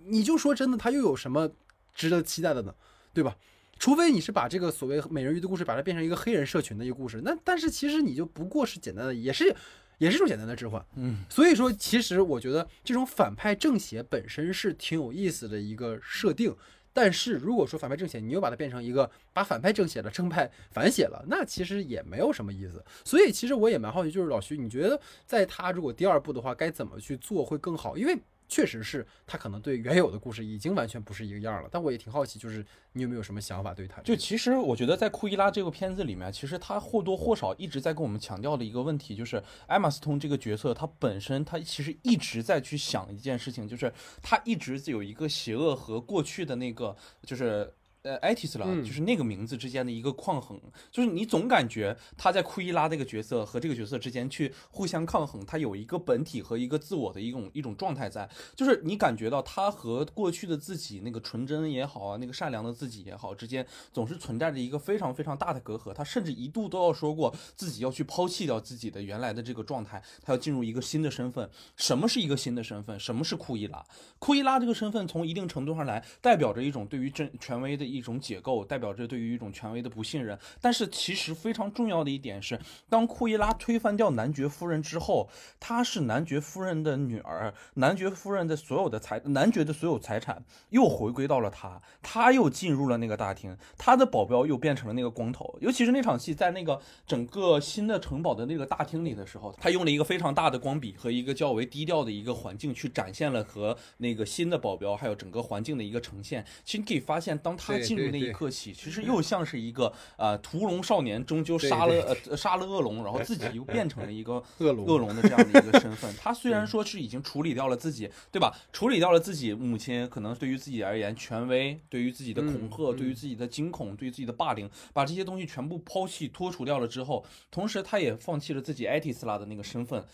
[0.06, 1.50] 你就说真的，它又有什么
[1.94, 2.74] 值得期待的呢？
[3.12, 3.36] 对吧？
[3.78, 9.52] 除非你是把这个所谓美人鱼的故事，把它变成一个黑人社群的一个故事，那但是其实你就不过是简单的，也是
[9.98, 10.84] 也是一种简单的置换。
[10.94, 16.54] 嗯，所以说，其实我觉得这种反派正邪本身是挺有意思的一个设定。
[16.92, 22.84] 但是如果说反派正写，你又把它变成一个把反派正写了，正派反写了，那其实也没有什么意思。
[23.04, 27.96] 所以其实我也蛮好奇，就是老徐，你觉得在他如果第二部的话，该怎么去做会更好？
[27.96, 28.18] 因为。
[28.52, 34.02] 确实是他可能对原有的故事已经完全不是一个样了，但我也挺好奇，就是你有没有什么想法对他？
[34.02, 43.90] 就其实我觉得在库伊拉这个片子里面，其实他或多或少一直在跟我们强调的一个问题，就是艾玛斯通这个角色，他本身他其实一直在去想一件事情，就是
[44.20, 47.72] 他一直有一个邪恶和过去的那个就是。
[48.02, 71.48] 呃，艾提斯拉就是那个名字之间的一个抗衡，就是你总感觉他在库伊拉这个角色和这个角色之间去互相抗衡，他有一个本体和一个自我的一种一种状态在，就是你感觉到他和过去的自己那个纯真也好啊，那个善良的自己也好之间总是存在着一个非常非常大的隔阂，他甚至一度都要说过自己要去抛弃掉自己的原来的这个状态，他要进入一个新的身份。
[71.76, 72.98] 什么是一个新的身份？
[72.98, 73.80] 什么是库伊拉？
[74.18, 77.91] 库伊拉这个身份从一定程度上来代表着一种对于真权威的。
[77.92, 85.28] 一种解构代表着对于一种权威的不信任，但是其实非常重要的一点是，当库伊拉推翻掉男爵夫人之后，
[85.60, 106.44] 她是男爵夫人的女儿，男爵夫人的所有的财，男爵的所有财产又回归到了他，他又进入了那个大厅，他的保镖又变成了那个光头，尤其是那场戏在那个整个新的城堡的那个大厅里的时候，他用了一个非常大的光笔和一个较为低调的一个环境去展现了和那个新的保镖还有整个环境的一个呈现。
[106.64, 111.94] 其实你可以发现，当他进入那一刻起，其实又像是一个呃屠龙少年，终究杀了
[112.28, 116.14] 呃杀了恶龙，然后自己又变成了一个 恶龙恶龙的这样的一个身份。
[116.20, 118.56] 他虽然说是已经处理掉了自己，对吧？
[118.72, 130.04] 处理掉了自己母亲可能对于自己而言权威，对于自己的恐吓，对于自己的惊恐，对于自己的霸凌，把这些东西全部抛弃脱除掉了之后，同时他也放弃了自己艾蒂斯拉的那个身份。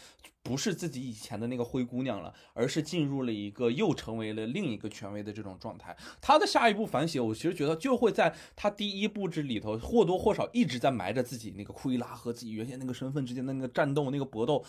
[0.42, 5.96] 不是自己以前的那个灰姑娘了，而是进入了一个又成为了另一个权威的这种状态。
[6.20, 14.64] 他的下一步反省，我其实觉得就会在他第一步之里头或多或少一直在埋着自己那个库伊拉和自己原先那个身份之间的那个战斗、那个搏斗。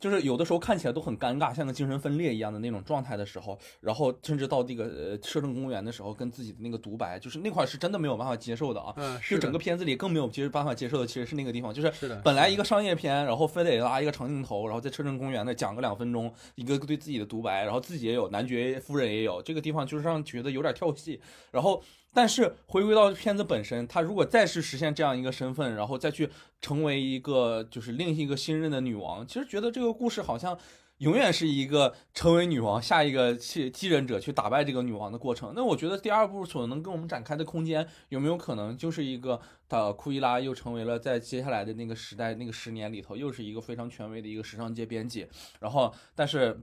[0.00, 8.94] 就是有的时候看起来都很尴尬，像个精神分裂一样的那种状态的时候，然后甚至到那个呃摄政公园的时候，跟自己的那个独白，就是那块是真的没有办法接受的啊。
[8.96, 11.92] 嗯，就整个片子里更没有接办法接受的，其实是那个地方，就是。
[12.24, 21.20] 本来一个商业片，然后非得拉一个长镜头，然后在摄政公园那讲个两分钟，一个对自己的独白，然后自己也有，男爵夫人也有，这个地方就是让觉得有点跳戏，
[21.50, 21.82] 然后。
[22.12, 26.28] 但是回归到片子本身，他如果再是实现这样一个身份，然后再去
[26.60, 30.58] 成为一个就是另一个新任的女王，其实觉得这个故事好像
[30.98, 35.52] 永远是一个成为女王，下一个继继任者去打败这个女王的过程。
[35.54, 45.26] 那我觉得第二部所能跟我们展开的空间，有没有可能就是一个，呃，库伊拉又成为了在接下来的那个时代那个十年里头，又是一个非常权威的一个时尚界编辑。
[45.60, 46.60] 然后，但是。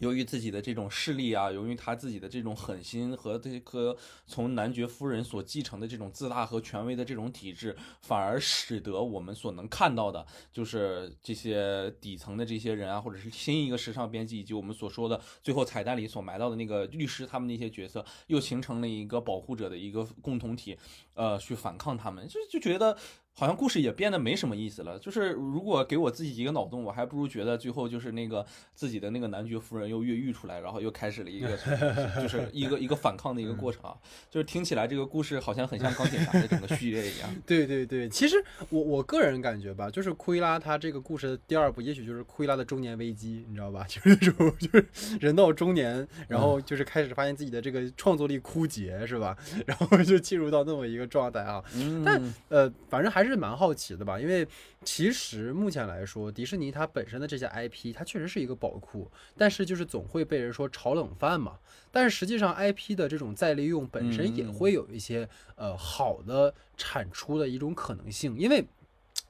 [0.00, 3.96] 由于自己的这种势力啊，由于他自己的这种狠心和这颗
[4.26, 20.76] 从男爵夫人所继承的这种自大和权威的这种体制，反而使得我们所能看到的，就是这些底层的这些人啊，或者是新一个时尚编辑，以及我们所说的最后彩蛋里所埋到的那个律师，他们那些角色，又形成了一个保护者的一个共同体，
[21.14, 22.96] 呃，去反抗他们，就就觉得。
[23.40, 24.98] 好像故事也变得没什么意思了。
[24.98, 31.56] 就是如果给我自己一个脑洞，我还不如觉得最后就是那个自己的那个男爵夫人又越狱出来，然后又开始了一个
[32.20, 33.96] 就是一个一个反抗的一个过程啊。
[34.28, 37.34] 就是听起来这个故事好像很像钢铁侠的整个序列一样。
[37.46, 38.36] 对对对，其实
[38.68, 43.86] 我我个人感觉吧，就是库伊拉他这个故事的第二部，也许就是库伊拉的中年危机，你知道吧？
[43.88, 44.86] 就是那种就是
[45.18, 49.34] 人到中年，然后就是开始发现自己的这个创作力枯竭，是吧？
[49.64, 51.64] 然后就进入到那么一个状态啊。
[52.04, 52.20] 但
[52.50, 53.29] 呃，反正还是。
[53.30, 54.46] 是蛮好奇的吧，因为
[54.84, 61.58] 其实目前来说，迪士尼它本身的这些 IP，它确实是一个宝库，但是就是总会被人说炒冷饭嘛。
[61.90, 68.66] 但是实际上，IP 的这种再利用本身也会有一些呃好的产出的一种可能性，因为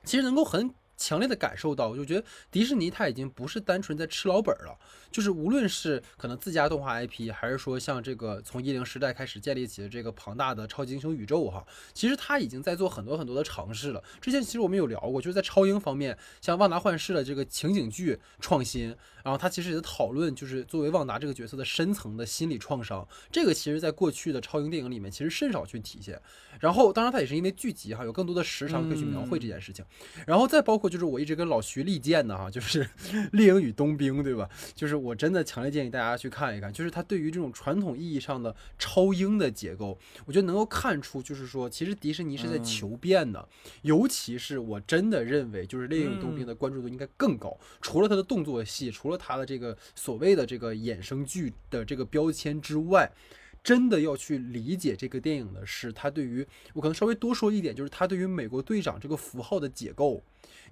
[0.03, 0.75] 其实能够很。
[1.03, 4.79] 强烈的感受到，我就觉得迪士尼它已经不是单纯在吃老本了，
[5.11, 14.03] 就是无论是可能自家动画 IP，还是说像这个从一零时代开始建立起的这个庞大的超级英雄宇宙哈，其实他已经在做很多很多的尝试了。
[14.21, 18.89] 之前其实我们有聊过，就是在超英方面，像旺达幻视的这个情景剧创新，
[19.25, 26.21] 然后它其实也在讨论，就是作为旺达这个角色的深层的心理创伤，这个其实在过去的超英电影里面其实甚少去体现。
[26.59, 29.83] 然后当然它也是因为剧集哈，有更多的时长可以去描绘这件事情，
[30.27, 30.91] 然后再包括。
[30.91, 32.85] 就是我一直跟老徐力荐的哈，就是
[33.31, 34.51] 《猎鹰与冬兵》，对吧？
[34.75, 36.73] 就是我真的强烈建议大家去看一看。
[36.73, 43.49] 就是他对于这种传统意义上的超英的结构，我觉得能够看出，就是说，其实迪士尼是在求变的。
[43.83, 47.57] 尤其是我真的认为，就是《猎鹰与冬兵》的关注度应该更高。
[47.81, 53.11] 除了他的动作戏，除了他的这个所谓的这个衍生剧的这个标签之外。
[53.63, 60.23] 真的要去理解这个电影的是，他对于我可能稍微多说一点，就是他对于美国队长这个符号的解构，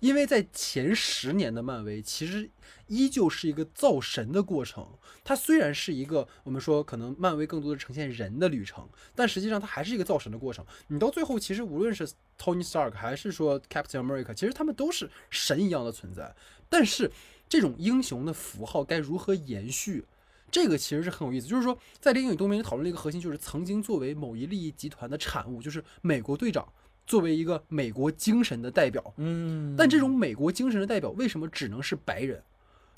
[0.00, 2.50] 因为在前十年的漫威其实
[2.86, 4.86] 依旧是一个造神的过程。
[5.24, 10.64] 它虽然是一个我们说可能漫威更多的呈现人的旅程，但实际上它还是一个造神的过程。
[10.88, 16.34] 你到最后其实无论是 Tony Stark 还是说 Captain America，其实他们都是神一样的存在。
[16.68, 17.10] 但是
[17.48, 20.04] 这种英雄的符号该如何延续？
[20.50, 26.66] 这个其实是很有意思，就是说，在《猎鹰与冬兵》讨论的一个核心，就是曾经作为某一利益集团的产物，就是美国队长
[27.08, 32.42] 作为一个美国精神的代表，嗯，但这种美国精神的代表为什么只能是白人？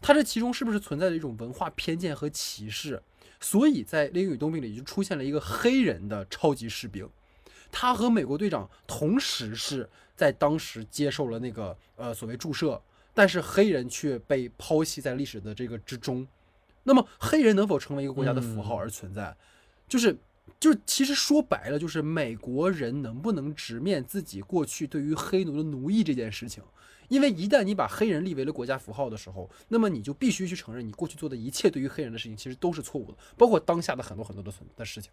[0.03, 3.01] 他这其中是不是存在着一种文化偏见和歧视？
[3.39, 7.09] 所以在《猎鹰与冬兵》里就出现了一个黑人的超级士兵，
[7.71, 12.83] 他和美国队长同时是在当时接受了那个呃所谓注射，
[13.15, 16.27] 但是黑人却被抛弃在历史的这个之中。
[16.83, 19.37] 那么黑人能否成为一个国家的符号而存在？
[19.87, 20.17] 就是，
[20.61, 26.63] 就其实说白了，就是美国人能不能直面自己过去对于黑奴的奴役这件事情？
[27.09, 35.11] 因为一旦你把黑人立为了国家符号的时候，那么你就必须去承认，你过去做的一切对于黑人的事情其实都是错误的，包括当下的很多很多的存的事情。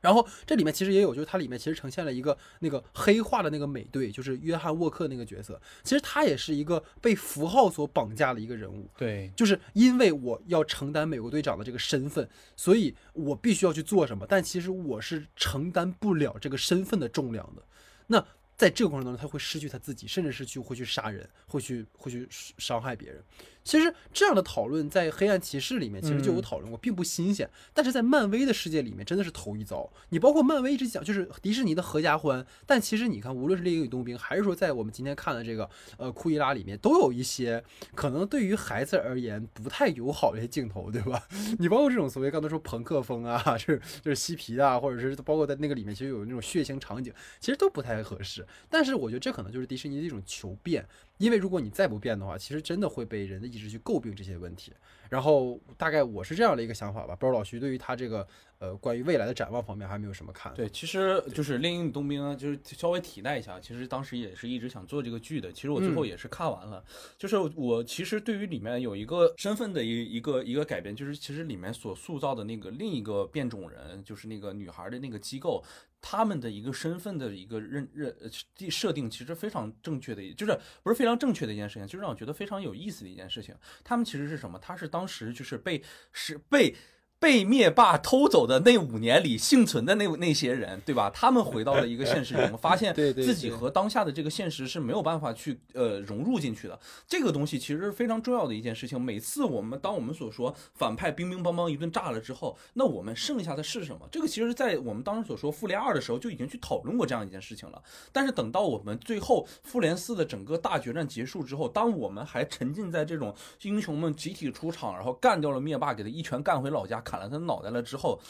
[0.00, 5.60] 然后这里面其实也有，就是它里面其实呈现了一个那个黑化的那个美队，就是约翰沃克那个角色。
[5.82, 8.88] 其实他也是一个被符号所绑架的一个人物。
[8.96, 14.26] 对，就是因为我要承担美国队长的这个身份，所以我必须要去做什么。
[14.28, 17.62] 但其实我是承担不了这个身份的重量的。
[18.06, 18.24] 那。
[18.56, 23.24] 在这个过程当中，他会失去他自己，甚至是去会去杀人，会去会去伤害别人。
[23.70, 27.48] 其实这样的讨论在黑暗骑士里面其实就有讨论过，并不新鲜。
[27.72, 29.88] 但是在漫威的世界里面真的是头一遭。
[30.08, 37.62] 你包括漫威一直讲就是迪士尼的合家欢，但其实你看，无论是猎鹰与冬兵，还是说在我们今天看的这个呃库伊拉里面，都有一些
[37.94, 41.22] 可能对于孩子而言不太友好的一些镜头，对吧？
[41.60, 48.44] 你包括这种所谓刚才说朋克风啊，就是就是嬉皮啊，或者是包括在那个里面其实有那种血腥场景，其实都不太合适。
[48.68, 50.84] 但是我觉得这可能就是迪士尼的一种求变，
[51.20, 54.72] 因为如果你再不变的话，其实真的会被人的意志去诟病这些问题。
[55.08, 58.26] 然后大概我是这样的一个想法吧，不知道老徐对于他这个。
[58.60, 60.52] 呃，关于未来的展望方面，还没有什么看？
[60.52, 63.58] 对，其实就是《猎鹰与冬兵》，就是稍微提带一下。
[63.58, 65.50] 其实当时也是一直想做这个剧的。
[65.50, 66.84] 其实我最后也是看完了。
[67.16, 75.64] 就是我其实对于里面有一个身份的一一个一个改变，就是其实里面所塑造的那个另一个变种人，就是那个女孩的那个机构，
[76.00, 83.54] 他们的一个身份的一个认认呃设定，其实非常正确的，就是不是非常正确的一件事情，就让我觉得非常有意思的一件事情。
[83.82, 84.58] 他们其实是什么？
[84.58, 85.82] 他是当时就是被
[86.12, 86.76] 是被。
[87.20, 91.10] 被灭霸偷走的那五年里幸存的那那些人，对吧？
[91.10, 96.80] 他们回到了一个现实中，发现 自己和当下的这个现实是没有办法去呃融入进去的。
[97.06, 98.98] 这个东西其实是非常重要的一件事情。
[98.98, 104.08] 每次我们当我们所说反派乒乒乓乓一顿炸了之后，那我们剩下的是什么？
[104.10, 107.82] 这个其实，在我们当时所说复联二的时候就已经去讨论过这样一件事情了。
[108.12, 117.04] 但是等到我们最后复联四的整个大决战结束之后，当我们还沉浸在这种英雄们集体出场，然后干掉了灭霸，给他一拳干回老家。
[117.10, 118.20] 砍了他脑袋了之后，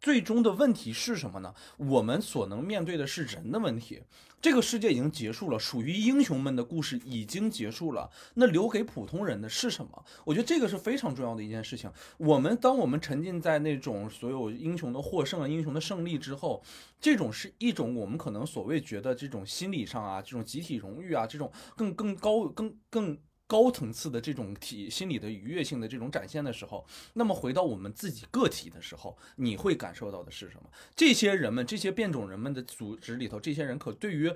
[0.00, 1.54] 最终的问题是什么呢？
[1.76, 4.02] 我们所能面对的是人的问题。
[4.42, 8.10] 这个世界已经结束了，属于英雄们的故事已经结束了。
[8.34, 10.04] 那留给普通人的是什么？
[10.24, 11.90] 我觉得这个是非常重要的一件事情。
[12.18, 16.62] 我们当我们沉浸在那种所有英雄的获胜、英雄的胜利之后，
[17.00, 23.16] 这种是一种我们可能所谓觉得这种心理上啊、这种集体荣誉啊、这种更更高、更更。
[23.46, 30.70] 高层次的这种体心理的愉悦性的这种展现的时候，那么回到我们自己个体的时候，你会感受到的是什么？
[30.96, 34.32] 这些人们，这些变种人们的组织里头，这些人可对于，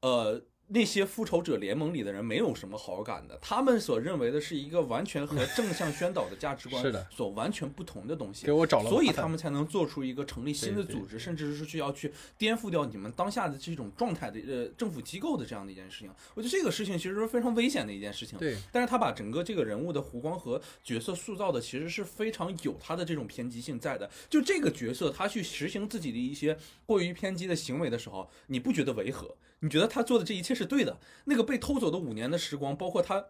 [0.00, 0.42] 呃。
[0.72, 8.46] 那些复仇者联盟里的人没有什么好感的，他们所认为的是一个完全和正向宣导的价值观 所完全不同的东西。
[8.46, 16.10] 给我找了，所以他们才能做出一个成立新的组织，甚至是需要去颠覆掉你们当下的这种状态的呃政府机构的这样的一件事情。
[16.34, 18.38] 我觉得这个事情其实是非常危险的一件事情。
[18.38, 24.08] 对，但是他把整个这个人物的弧光和角色塑造的其实是非常有他的这种偏激性在的。
[24.28, 26.56] 就这个角色他去实行自己的一些
[26.86, 29.34] 过于偏激的行为的时候，你不觉得违和？
[29.60, 30.98] 你觉得他做的这一切是对的？
[31.24, 33.26] 那个被偷走的五年的时光，包括他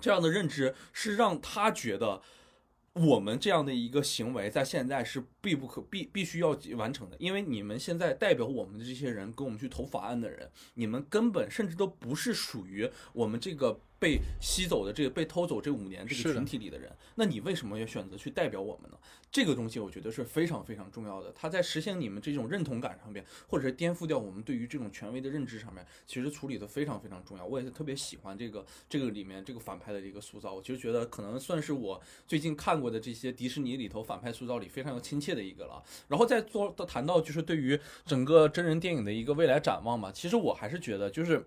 [0.00, 2.22] 这样的认知，是让他觉得
[2.92, 7.16] 我们这样的一个行为在现在是必不可必必须要完成的。
[7.18, 13.80] 因为你们现在代表我们的这些人，跟我们去投法案的人，你们根本甚至都不是属于我们这个。
[14.00, 18.96] 被吸走的这个被偷走这五年这个群体里的人，那你为什么要选择去代表我们呢？
[19.30, 21.30] 这个东西我觉得是非常非常重要的。
[21.36, 27.44] 它在实现你们这种认同感上面，或者是颠覆掉我们对于这种权威的认知上面，其实处理的非常非常重要。
[27.44, 35.80] 我也是特别喜欢这个这个里面这个反派的一个塑造，我其实觉得可能算是我最近看过的这些迪士尼里头反派塑造里非常有亲切的一个了。
[36.08, 41.46] 然后再做谈到就是对于整个真人电影的一个未来展望嘛，其实我还是觉得就是。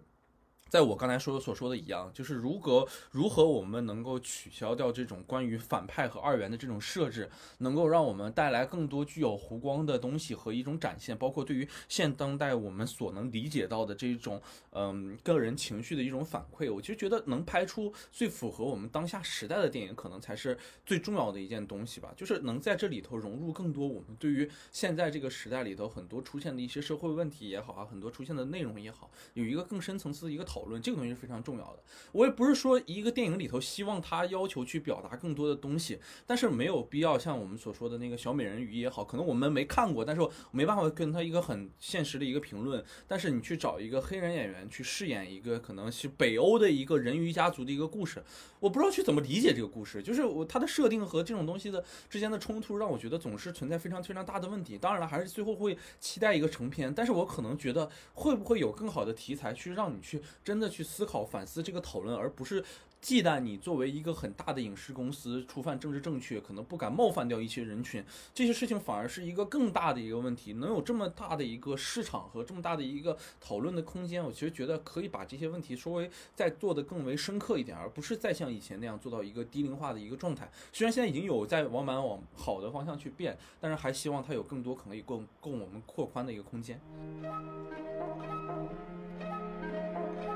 [0.74, 16.74] 在我刚才说的所说的一样，就是如何如何我们能够取消掉这种关于反派和二元的这种设置，能够让我们带来更多具有弧光的东西和一种展现，包括对于现当代我们所能理解到的这种嗯个人情绪的一种反馈。
[16.74, 22.12] 我其实觉得能拍出最符合我们当下时代的电影，可能才是最重要的一件东西吧。
[22.18, 30.63] 就是能在这里头融入更多我们对于现在这个时代里头很多出现的一些社会问题也好啊，很多出现的内容也好，有一个更深层次的一个讨。
[30.64, 31.80] 讨论这个东西是非常重要的。
[32.14, 42.82] 我也不是说一个电影里头希望他要求去表达更多的东西，但是没有必要像我们所说的那个小美人鱼也好，可能我们没看过，但是我没办法跟他一个很现实的一个评论。
[43.06, 48.24] 但是你去找一个黑人演员去饰演一个可能是北欧的一个人鱼家族的一个故事，
[48.62, 50.02] 我不知道去怎么理解这个故事。
[50.02, 54.78] 就是我他的设定和这种东西的之间的冲突，让我觉得总是存在非常非常大的问题。
[54.78, 60.22] 当然了，还是最后会期待一个成片，但是我可能觉得会不会有更好的题材去让你去。
[60.44, 62.64] 真真的去思考、反思这个讨论，而不是
[63.02, 70.54] 忌惮你作为一个很大的影视公司触犯政治正确，可能不敢冒犯掉一些人群，这些事情反而是一个更大的一个问题。
[70.54, 80.48] 能有这么大的一个市场和这么大的一个讨论的空间，我其实觉得可以把这些问题稍微再做的更为深刻一点，而不是再像以前那样做到一个低龄化的一个状态。
[80.72, 86.80] 虽然现在已经有在往满往好的方向去变，但是还希望它有更多可能以供供我们扩宽的一个空间。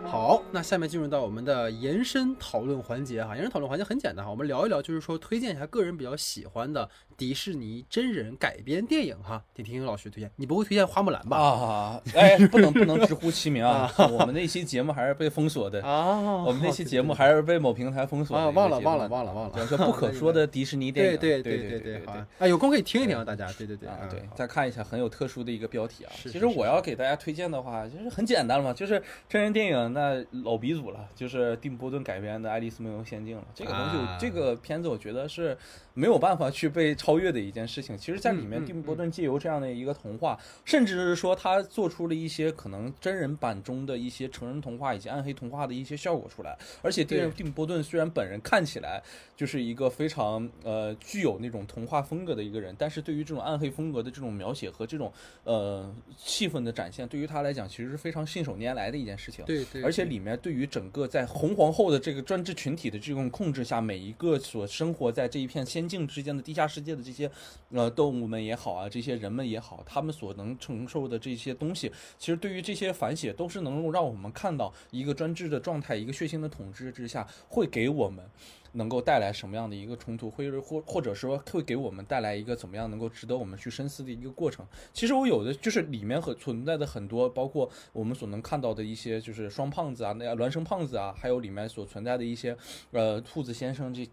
[0.09, 3.35] 好，那下面进入到我们的延伸讨论环节哈。
[3.35, 9.43] 延伸讨论环节很简单哈，我们聊一聊，就是说推荐一下个人比较喜欢的迪士尼真人改编电影哈。
[9.55, 11.37] 听听老徐推荐，你不会推荐花木兰吧？
[11.37, 13.91] 啊，哎，不能不能直呼其名 啊！
[14.11, 16.43] 我们那期节目还是被封锁的啊。
[16.43, 18.49] 我们那期节目还是被某平台封锁啊。
[18.49, 21.17] 忘了忘了忘了忘了，说不可说的迪士尼电影。
[21.17, 22.05] 对对对对对，对
[22.37, 23.51] 啊，有空可以听一听啊，大家。
[23.57, 26.11] 对对对啊，对，再看一下很有特殊的一个标题啊。
[26.15, 29.93] 其实我要给大家推荐的话，就是很简单了嘛，就是真人电影。
[29.93, 33.45] 那老鼻祖了，就是蒂姆·波顿改编的《爱丽丝梦游仙境》了。
[33.55, 35.57] 这个东西，啊这个片子我觉得是
[35.95, 37.97] 没有办法去被超越的一件事情。
[37.97, 46.57] 其实，在里面，蒂姆·伯顿借由这样的一个童话，甚至是说他做出了一些可能真人版中的一些成人童话以及暗黑童话的一些效果出来。
[46.81, 49.01] 而且，蒂姆蒂姆·伯顿虽然本人看起来
[49.37, 55.09] 就是一个非常呃具有那种童话风格的一个人，但是对于这种暗黑风格的这种描写和这种
[55.45, 59.45] 呃气氛的展现，对于他来讲其实是非常信手拈来的一件事情。
[59.45, 67.29] 对对，而且里面对于整个在红皇后的这个专制群体的这种控制下，每一个所生活在这一片仙境之间的地下世界的这些
[67.71, 78.25] 呃动物们也好啊，这些人们也好，他们所能承受的这些东西，其实对于这些反写都是能够让我们看到一个专制的状态，一个血腥的统治之下会给我们。
[78.73, 84.63] 能够带来什么样的一个冲突，或者或或者说会给我们带来一个怎么样能够值得我们去深思的一个过程。
[84.93, 92.55] 其实我有的就是里面和存在的很多，包括我们所能看到的一些，就是双胖子啊，那孪生胖子啊，还有里面所存在的一些，
[92.91, 94.07] 呃，兔子先生这。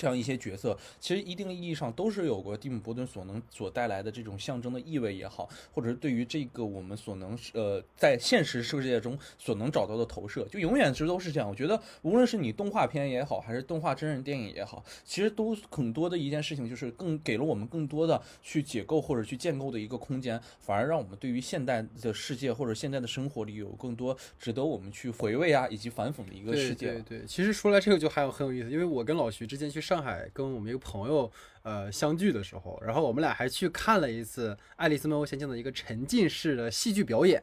[0.00, 11.46] 这样一些角色，其实一定意义上都是有过蒂姆·伯顿所能所带来的这种象征的意味也好，或者是对于这个我们所能呃在现实世界中所能找到的投射，就永远是都是这样。
[11.46, 26.86] 我觉得无论是你动画片也好，还是动画真人电影也好，其实都很多的一件事情，就是更给了我们更多的去解构或者去建构的一个空间，反而让我们对于现代的世界或者现在的生活里有更多值得我们去回味啊以及反讽的一个世界。
[26.86, 31.28] 对对对，其实说来这个就还有很有意思，因为我跟老徐之前去上海跟我们一个朋友
[31.62, 37.40] 呃相聚的时候，然后我们俩还去看了一次《爱丽丝梦游仙境》的一个沉浸式的戏剧表演，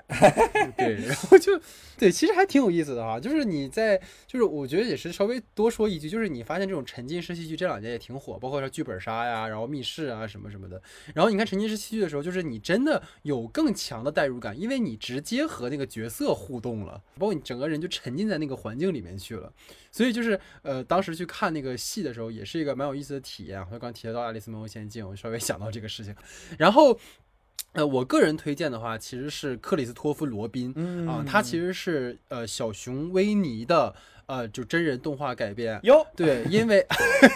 [0.78, 1.60] 对，然后就
[1.98, 10.82] 对，其实还挺有意思的哈，就是你在就是我觉得也是稍微多说一句，就是你发现这种沉浸式戏剧这两年也挺火，包括说剧本杀呀，然后密室啊什么什么的，
[11.14, 19.52] 然后你看沉浸式戏剧的时候，就是你真的有更强的代入感，因为你直接和那个角色互动了，包括你整个人就沉浸在那个环境里面去了。
[19.90, 23.66] 所以就是呃，当时去看那个戏的时候，也是一个蛮有意思的体验。
[23.72, 26.16] 我刚提到《爱丽丝梦游仙境》，我稍微想到这个事情。
[26.58, 26.98] 然后，
[27.74, 33.96] 呃，我个人推荐的话，其实是克里斯托夫·罗宾嗯啊，他其实是呃小熊维尼的
[34.28, 35.80] 呃就真人动画改编。
[35.84, 36.86] 哟，对，因为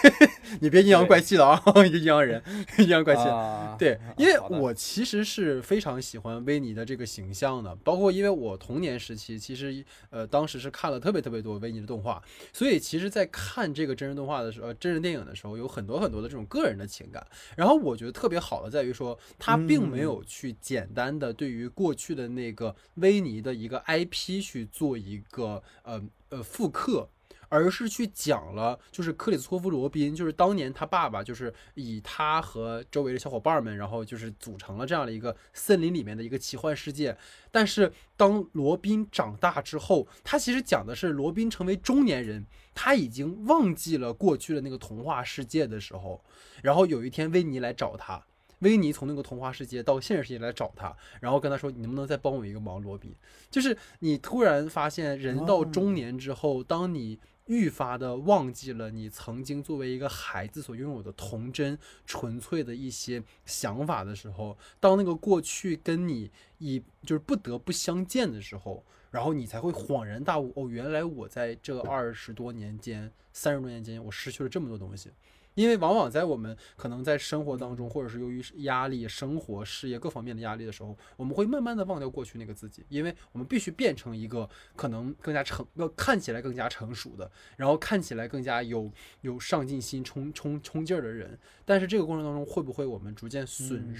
[0.60, 2.42] 你别阴阳怪气了啊，一 个阴阳人，
[2.78, 3.22] 阴阳怪气。
[3.22, 12.22] 啊对，因为我其实是非常喜欢维尼的这个形象的，包括因为我童年时期其实呃当时是看了特别特别多维尼的动画，
[12.52, 17.26] 所以其实在看这个真人动画的时候，呃真人电影的时候，有很多很多的这种个人的情感。
[17.56, 26.00] 然后我觉得特别好的在于说，他并没有去简单的对于过去的那个维尼的一个 IP 去做一个呃
[26.32, 27.08] 呃复刻。
[27.54, 37.14] 而是去讲了，就是克里斯托夫·罗宾，就是当年他爸爸，就是以他和周围的小伙伴们，然后就是组成了这样的一个森林里面的一个奇幻世界。
[37.50, 46.24] 但是当罗宾长大之后，他其实讲的是罗宾成为中年人，他已经忘记了过去的那个童话世界的时候，
[46.62, 48.24] 然后有一天维尼来找他。
[48.62, 53.16] 维尼从那个童话世界到现实世界来找他，然后跟他说：“你能不能再帮我一个忙，罗比？”
[53.50, 75.10] 就是你突然发现，人到中年之后，当你愈发的忘记了你曾经作为一个孩子所拥有的童真、纯粹的一些想法的时候，当那个过去跟你以就是不得不相见的时候，然后你才会恍然大悟：哦，原来我在这二十多年间、三十多年间，我失去了这么多东西。
[75.54, 88.90] 因为往往在我们可能在生活当中，或者是由于压力、生活、事业各方面的压力的时候，我们会慢慢的忘掉过去那个自己，因为我们必须变成一个可能更加成、呃看起来更加成熟的，然后看起来更加有
[89.20, 91.38] 有上进心、冲冲冲劲儿的人。
[91.64, 93.94] 但是这个过程当中，会不会我们逐渐损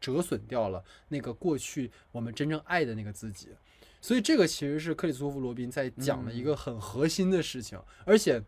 [0.00, 3.48] 折损掉了那个过去我们真正爱的那个自己？
[4.00, 8.44] 所以这个其实是克里斯托弗·罗宾在讲的一个很核心的事情，而且。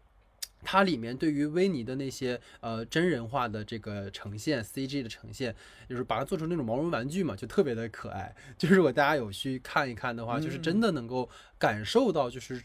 [0.63, 5.55] 它里面对于维尼的那些呃真人化的这个呈现，CG 的呈现，
[5.89, 8.35] 就是把它做成那种毛绒玩具嘛，就特别的可爱。
[8.59, 12.63] 就是如果大家有去看一看的话，就是真的能够感受到就是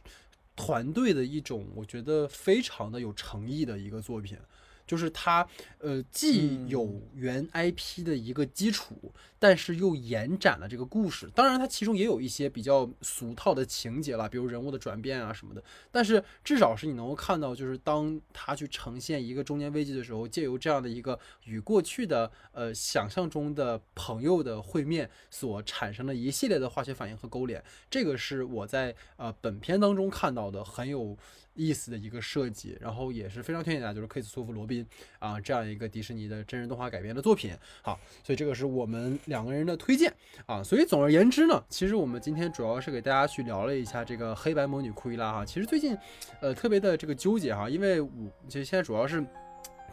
[0.56, 4.38] 团队的一种，我觉得非常的有诚意的一个作品。
[4.86, 5.48] 就是它，
[5.80, 11.30] 呃，既有原 IP 的一个基础，但是又延展了这个故事。
[11.34, 15.64] 当然，它其中也有一些比较俗套的情节了，比如人物的转变啊什么的。
[15.92, 27.64] 但是至少是你能够看到，就是当它去呈现一个中年危机的时候，借由这样的一个与过去的呃想象中的朋友的会面所产生的一系列的化学反应和勾连。
[27.90, 31.18] 这个是我在呃本片当中看到的很有。
[31.56, 34.86] 意思的一个设计，然后也是非常推荐大家，就是克里斯托弗·罗宾
[35.18, 37.52] 啊这样一个迪士尼的真人动画改编的作品。
[37.82, 40.14] 好，所以这个是我们两个人的推荐
[40.46, 40.62] 啊。
[40.62, 45.46] 所以总而言之呢，其实我们今天主要是给大家去聊了一下这个黑白魔女库伊拉哈。
[45.46, 45.98] 其实最近
[46.42, 48.10] 呃特别的这个纠结哈，因为我
[48.48, 49.26] 其实现在主要是。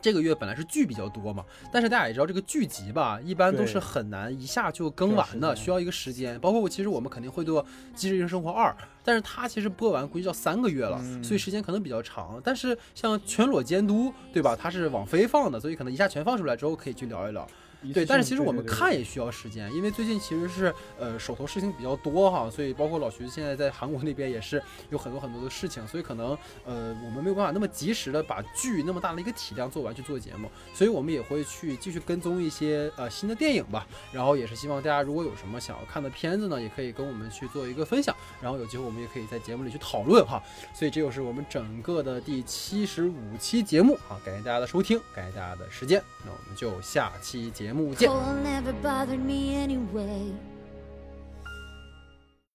[0.02, 6.38] 这个月本来是剧比较多嘛，但是大家也知道这个剧集吧，一般都是很难一下就更完的，需要一个时间。
[6.40, 8.70] 包括我其实我们肯定会做《机智医生生活二》，
[9.04, 12.40] 但是它其实播完估计要三个月了，所以时间可能比较长。
[12.42, 14.56] 但是像《全裸监督》，对吧？
[14.60, 17.46] 它是网飞放的，所以可能一下全放出来之后可以去聊一聊。
[17.92, 40.40] 对，但是其实我们看也需要时间，因为最近其实是呃手头事情比较多哈，所以包括老徐现在在韩国那边也是有很多很多的事情，所以可能呃我们没有办法那么及时的把剧那么大的一个体量做完去做节目，所以我们也会去继续跟踪一些呃新的电影吧，然后也是希望大家如果有什么想要看的片子呢，也可以跟我们去做一个分享，然后有机会我们也可以在节目里去讨论哈，
[40.72, 47.71] 所以这就是我们整个的第七十五期节目啊，感谢大家的收听，感谢大家的时间，那我们就下期节。
[47.71, 48.10] 节目见。